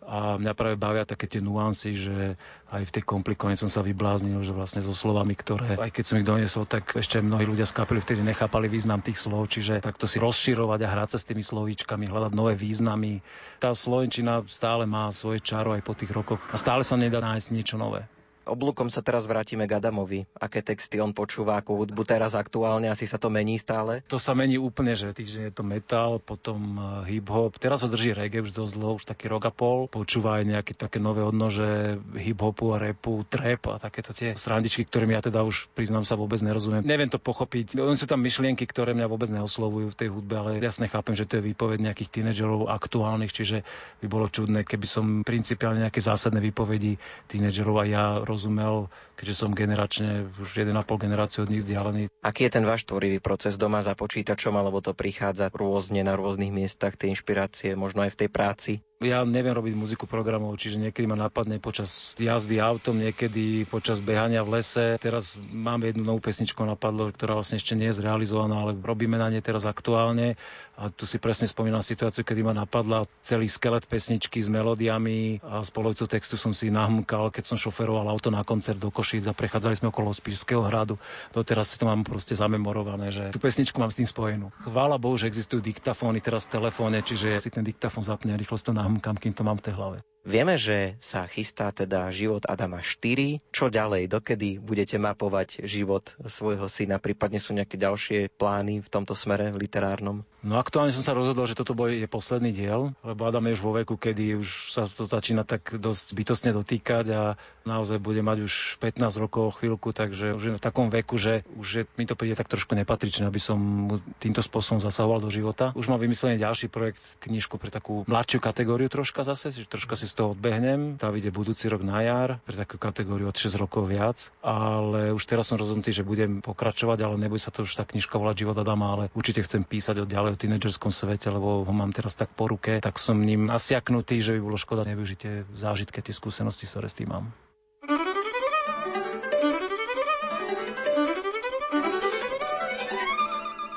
a 0.00 0.40
mňa 0.40 0.52
práve 0.56 0.80
bavia 0.80 1.04
také 1.04 1.28
tie 1.28 1.44
nuancy, 1.44 1.92
že 1.92 2.40
aj 2.72 2.82
v 2.88 2.94
tej 2.96 3.02
komplikovaní 3.04 3.54
som 3.54 3.68
sa 3.68 3.84
vybláznil, 3.84 4.40
že 4.40 4.56
vlastne 4.56 4.80
so 4.80 4.96
slovami, 4.96 5.36
ktoré, 5.36 5.76
aj 5.76 5.92
keď 5.92 6.04
som 6.04 6.16
ich 6.16 6.28
doniesol, 6.28 6.64
tak 6.64 6.96
ešte 6.96 7.20
mnohí 7.20 7.44
ľudia 7.44 7.68
z 7.68 7.76
kapely 7.76 8.00
vtedy 8.00 8.24
nechápali 8.24 8.72
význam 8.72 9.04
tých 9.04 9.20
slov, 9.20 9.52
čiže 9.52 9.84
takto 9.84 10.08
si 10.08 10.16
rozširovať 10.16 10.80
a 10.84 10.92
hrať 10.92 11.08
sa 11.16 11.18
s 11.20 11.28
tými 11.28 11.44
slovíčkami, 11.44 12.08
hľadať 12.08 12.32
nové 12.32 12.56
významy. 12.56 13.20
Tá 13.60 13.76
slovenčina 13.76 14.40
stále 14.48 14.88
má 14.88 15.12
svoje 15.12 15.44
čaro 15.44 15.76
aj 15.76 15.84
po 15.84 15.92
tých 15.92 16.12
rokoch 16.12 16.40
a 16.48 16.56
stále 16.56 16.80
sa 16.80 16.96
nedá 16.96 17.20
nájsť 17.20 17.48
niečo 17.52 17.76
nové. 17.76 18.08
Oblúkom 18.48 18.88
sa 18.88 19.04
teraz 19.04 19.28
vrátime 19.28 19.68
k 19.68 19.76
Adamovi. 19.76 20.24
Aké 20.40 20.64
texty 20.64 20.96
on 20.96 21.12
počúva, 21.12 21.60
akú 21.60 21.76
hudbu 21.76 22.02
teraz 22.08 22.32
aktuálne, 22.32 22.88
asi 22.88 23.04
sa 23.04 23.20
to 23.20 23.28
mení 23.28 23.60
stále? 23.60 24.00
To 24.08 24.16
sa 24.16 24.32
mení 24.32 24.56
úplne, 24.56 24.96
že 24.96 25.12
týždeň 25.12 25.52
je 25.52 25.54
to 25.54 25.64
metal, 25.64 26.16
potom 26.18 26.58
eh, 27.04 27.16
hip-hop. 27.16 27.60
Teraz 27.60 27.84
ho 27.84 27.88
drží 27.92 28.16
reggae 28.16 28.40
už 28.40 28.56
dosť 28.56 28.72
dlho, 28.80 28.96
už 28.96 29.04
taký 29.04 29.28
rok 29.28 29.44
a 29.44 29.52
pol. 29.52 29.92
Počúva 29.92 30.40
aj 30.40 30.44
nejaké 30.48 30.72
také 30.72 30.96
nové 30.96 31.20
odnože 31.20 32.00
hip-hopu 32.16 32.72
a 32.72 32.80
rapu, 32.80 33.22
trap 33.28 33.76
a 33.76 33.76
takéto 33.76 34.16
tie 34.16 34.32
srandičky, 34.32 34.88
ktorým 34.88 35.12
ja 35.12 35.20
teda 35.20 35.44
už 35.44 35.68
priznám 35.76 36.08
sa 36.08 36.16
vôbec 36.16 36.40
nerozumiem. 36.40 36.80
Neviem 36.80 37.12
to 37.12 37.20
pochopiť. 37.20 37.76
Len 37.76 37.98
sú 38.00 38.08
tam 38.08 38.24
myšlienky, 38.24 38.64
ktoré 38.64 38.96
mňa 38.96 39.06
vôbec 39.06 39.28
neoslovujú 39.28 39.92
v 39.92 39.98
tej 39.98 40.08
hudbe, 40.08 40.34
ale 40.40 40.50
jasne 40.64 40.88
chápem, 40.88 41.12
že 41.12 41.28
to 41.28 41.38
je 41.38 41.52
výpoveď 41.52 41.92
nejakých 41.92 42.08
tínedžerov 42.08 42.72
aktuálnych, 42.72 43.36
čiže 43.36 43.62
by 44.00 44.06
bolo 44.08 44.32
čudné, 44.32 44.64
keby 44.64 44.86
som 44.88 45.04
principiálne 45.20 45.84
nejaké 45.84 46.00
zásadné 46.00 46.40
výpovedi 46.40 46.96
tínedžerov 47.28 47.76
a 47.76 47.84
ja 47.84 48.04
rozumel, 48.30 48.86
keďže 49.18 49.34
som 49.34 49.50
generačne 49.50 50.30
už 50.38 50.62
1,5 50.62 50.78
generácie 51.02 51.42
od 51.42 51.50
nich 51.50 51.66
vzdialený. 51.66 52.06
Aký 52.22 52.46
je 52.46 52.54
ten 52.54 52.62
váš 52.62 52.86
tvorivý 52.86 53.18
proces 53.18 53.58
doma 53.58 53.82
za 53.82 53.98
počítačom, 53.98 54.54
alebo 54.54 54.78
to 54.78 54.94
prichádza 54.94 55.50
rôzne 55.50 56.06
na 56.06 56.14
rôznych 56.14 56.54
miestach, 56.54 56.94
tie 56.94 57.10
inšpirácie, 57.10 57.74
možno 57.74 58.06
aj 58.06 58.14
v 58.14 58.18
tej 58.22 58.30
práci? 58.30 58.72
Ja 59.00 59.24
neviem 59.24 59.56
robiť 59.56 59.80
muziku 59.80 60.04
programov, 60.04 60.60
čiže 60.60 60.76
niekedy 60.76 61.08
ma 61.08 61.16
napadne 61.16 61.56
počas 61.56 62.12
jazdy 62.20 62.60
autom, 62.60 63.00
niekedy 63.00 63.64
počas 63.64 63.96
behania 64.04 64.44
v 64.44 64.60
lese. 64.60 65.00
Teraz 65.00 65.40
máme 65.40 65.88
jednu 65.88 66.04
novú 66.04 66.20
pesničku 66.20 66.60
napadlo, 66.60 67.08
ktorá 67.08 67.32
vlastne 67.32 67.56
ešte 67.56 67.72
nie 67.72 67.88
je 67.88 67.96
zrealizovaná, 67.96 68.60
ale 68.60 68.76
robíme 68.76 69.16
na 69.16 69.32
nej 69.32 69.40
teraz 69.40 69.64
aktuálne. 69.64 70.36
A 70.76 70.92
tu 70.92 71.08
si 71.08 71.16
presne 71.16 71.48
spomínam 71.48 71.80
situáciu, 71.80 72.28
kedy 72.28 72.44
ma 72.44 72.52
napadla 72.52 73.08
celý 73.24 73.48
skelet 73.48 73.88
pesničky 73.88 74.36
s 74.36 74.52
melódiami 74.52 75.40
a 75.48 75.64
spolojcu 75.64 76.04
textu 76.04 76.36
som 76.36 76.52
si 76.52 76.68
nahmkal, 76.68 77.32
keď 77.32 77.52
som 77.52 77.56
šoferoval 77.56 78.04
auto 78.04 78.28
na 78.28 78.44
koncert 78.44 78.76
do 78.76 78.92
Košíc 78.92 79.24
a 79.24 79.32
prechádzali 79.32 79.80
sme 79.80 79.88
okolo 79.88 80.12
Spišského 80.12 80.60
hradu. 80.68 81.00
Doteraz 81.32 81.72
si 81.72 81.80
to 81.80 81.88
mám 81.88 82.04
proste 82.04 82.36
zamemorované, 82.36 83.16
že 83.16 83.32
tú 83.32 83.40
pesničku 83.40 83.80
mám 83.80 83.88
s 83.88 83.96
tým 83.96 84.08
spojenú. 84.08 84.52
Chvála 84.60 85.00
Bohu, 85.00 85.16
že 85.16 85.24
existujú 85.24 85.64
diktafóny 85.64 86.20
teraz 86.20 86.44
v 86.52 86.60
telefóne, 86.60 87.00
čiže 87.00 87.40
si 87.40 87.48
ten 87.48 87.64
diktafón 87.64 88.04
zapne 88.04 88.36
a 88.36 88.40
rýchlo 88.40 88.60
to 88.60 88.76
kam 88.98 89.14
kým 89.14 89.36
to 89.36 89.46
mám 89.46 89.62
v 89.62 89.70
tej 89.70 89.74
hlave. 89.78 89.98
Vieme, 90.20 90.60
že 90.60 91.00
sa 91.00 91.24
chystá 91.24 91.72
teda 91.72 92.12
život 92.12 92.44
Adama 92.44 92.84
4. 92.84 93.40
Čo 93.48 93.72
ďalej? 93.72 94.04
Dokedy 94.04 94.60
budete 94.60 95.00
mapovať 95.00 95.64
život 95.64 96.12
svojho 96.20 96.68
syna? 96.68 97.00
Prípadne 97.00 97.40
sú 97.40 97.56
nejaké 97.56 97.80
ďalšie 97.80 98.28
plány 98.36 98.84
v 98.84 98.88
tomto 98.92 99.16
smere 99.16 99.48
literárnom? 99.56 100.20
No 100.40 100.56
aktuálne 100.56 100.88
som 100.96 101.04
sa 101.04 101.12
rozhodol, 101.12 101.44
že 101.44 101.52
toto 101.52 101.76
bude 101.76 102.00
je 102.00 102.08
posledný 102.08 102.48
diel, 102.56 102.96
lebo 103.04 103.28
Adam 103.28 103.44
je 103.44 103.60
už 103.60 103.62
vo 103.62 103.76
veku, 103.76 104.00
kedy 104.00 104.40
už 104.40 104.72
sa 104.72 104.88
to 104.88 105.04
začína 105.04 105.44
tak 105.44 105.76
dosť 105.76 106.16
bytostne 106.16 106.50
dotýkať 106.56 107.06
a 107.12 107.22
naozaj 107.68 108.00
bude 108.00 108.24
mať 108.24 108.48
už 108.48 108.80
15 108.80 109.04
rokov 109.20 109.60
chvíľku, 109.60 109.92
takže 109.92 110.32
už 110.32 110.42
je 110.42 110.52
v 110.56 110.62
takom 110.64 110.88
veku, 110.88 111.20
že 111.20 111.44
už 111.60 111.68
je, 111.68 111.82
mi 112.00 112.08
to 112.08 112.16
príde 112.16 112.40
tak 112.40 112.48
trošku 112.48 112.72
nepatričné, 112.72 113.28
aby 113.28 113.36
som 113.36 113.60
mu 113.60 114.00
týmto 114.16 114.40
spôsobom 114.40 114.80
zasahoval 114.80 115.20
do 115.20 115.28
života. 115.28 115.76
Už 115.76 115.92
mám 115.92 116.00
vymyslený 116.00 116.40
ďalší 116.40 116.72
projekt, 116.72 117.04
knižku 117.20 117.60
pre 117.60 117.68
takú 117.68 118.08
mladšiu 118.08 118.40
kategóriu 118.40 118.88
troška 118.88 119.28
zase, 119.28 119.52
že 119.52 119.68
troška 119.68 119.92
si 119.92 120.08
z 120.08 120.16
toho 120.16 120.32
odbehnem. 120.32 120.96
Tá 120.96 121.12
vyjde 121.12 121.36
budúci 121.36 121.68
rok 121.68 121.84
na 121.84 122.00
jar, 122.00 122.40
pre 122.48 122.56
takú 122.56 122.80
kategóriu 122.80 123.28
od 123.28 123.36
6 123.36 123.60
rokov 123.60 123.92
viac, 123.92 124.32
ale 124.40 125.12
už 125.12 125.20
teraz 125.28 125.52
som 125.52 125.60
rozhodnutý, 125.60 125.92
že 125.92 126.00
budem 126.00 126.40
pokračovať, 126.40 127.04
ale 127.04 127.20
nebude 127.20 127.44
sa 127.44 127.52
to 127.52 127.68
už 127.68 127.76
tá 127.76 127.84
knižka 127.84 128.16
volať 128.16 128.48
Život 128.48 128.56
Adama, 128.64 128.96
ale 128.96 129.04
určite 129.12 129.44
chcem 129.44 129.60
písať 129.68 130.00
od 130.00 130.08
ďalej 130.08 130.29
tínedžerskom 130.36 130.90
svete, 130.92 131.30
lebo 131.30 131.62
ho 131.64 131.72
mám 131.72 131.94
teraz 131.94 132.18
tak 132.18 132.30
po 132.34 132.50
ruke, 132.50 132.82
tak 132.82 132.98
som 132.98 133.18
ním 133.18 133.46
nasiaknutý, 133.46 134.18
že 134.20 134.36
by 134.36 134.40
bolo 134.42 134.58
škoda 134.58 134.82
nevyužiť 134.86 135.18
tie 135.18 135.34
zážitky, 135.54 136.02
tie 136.02 136.14
skúsenosti, 136.14 136.66
ktoré 136.66 136.86
s 136.90 136.98
tým 136.98 137.10
mám. 137.10 137.30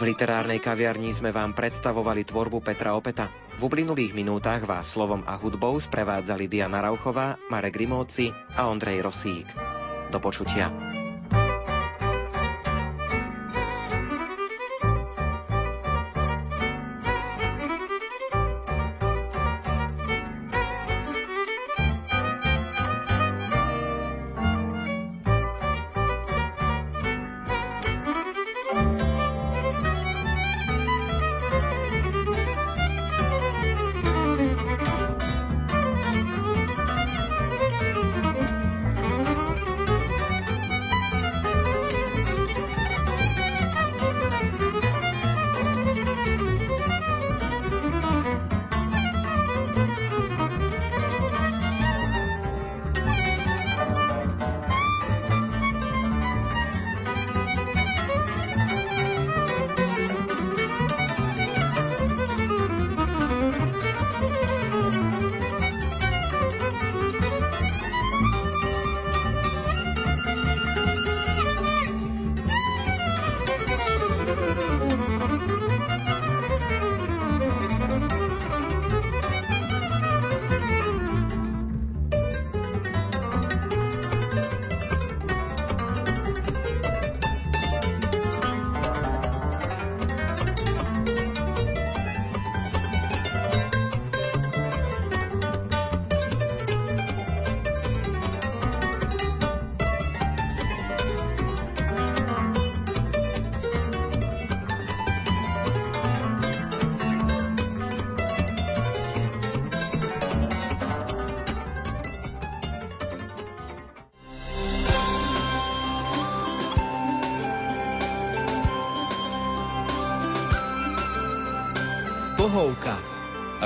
V 0.04 0.12
literárnej 0.12 0.60
kaviarni 0.60 1.16
sme 1.16 1.32
vám 1.32 1.56
predstavovali 1.56 2.28
tvorbu 2.28 2.60
Petra 2.60 2.92
Opeta. 2.92 3.32
V 3.56 3.72
uplynulých 3.72 4.12
minútach 4.12 4.60
vás 4.68 4.92
slovom 4.92 5.24
a 5.24 5.40
hudbou 5.40 5.80
sprevádzali 5.80 6.52
Diana 6.52 6.84
Rauchová, 6.84 7.40
Marek 7.48 7.80
Rimóci 7.80 8.28
a 8.60 8.68
Ondrej 8.68 9.00
Rosík. 9.00 9.48
Do 10.12 10.20
počutia. 10.20 11.03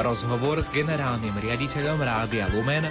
Rozhovor 0.08 0.64
s 0.64 0.72
generálnym 0.72 1.36
riaditeľom 1.36 2.00
Rádia 2.00 2.48
Lumen 2.56 2.88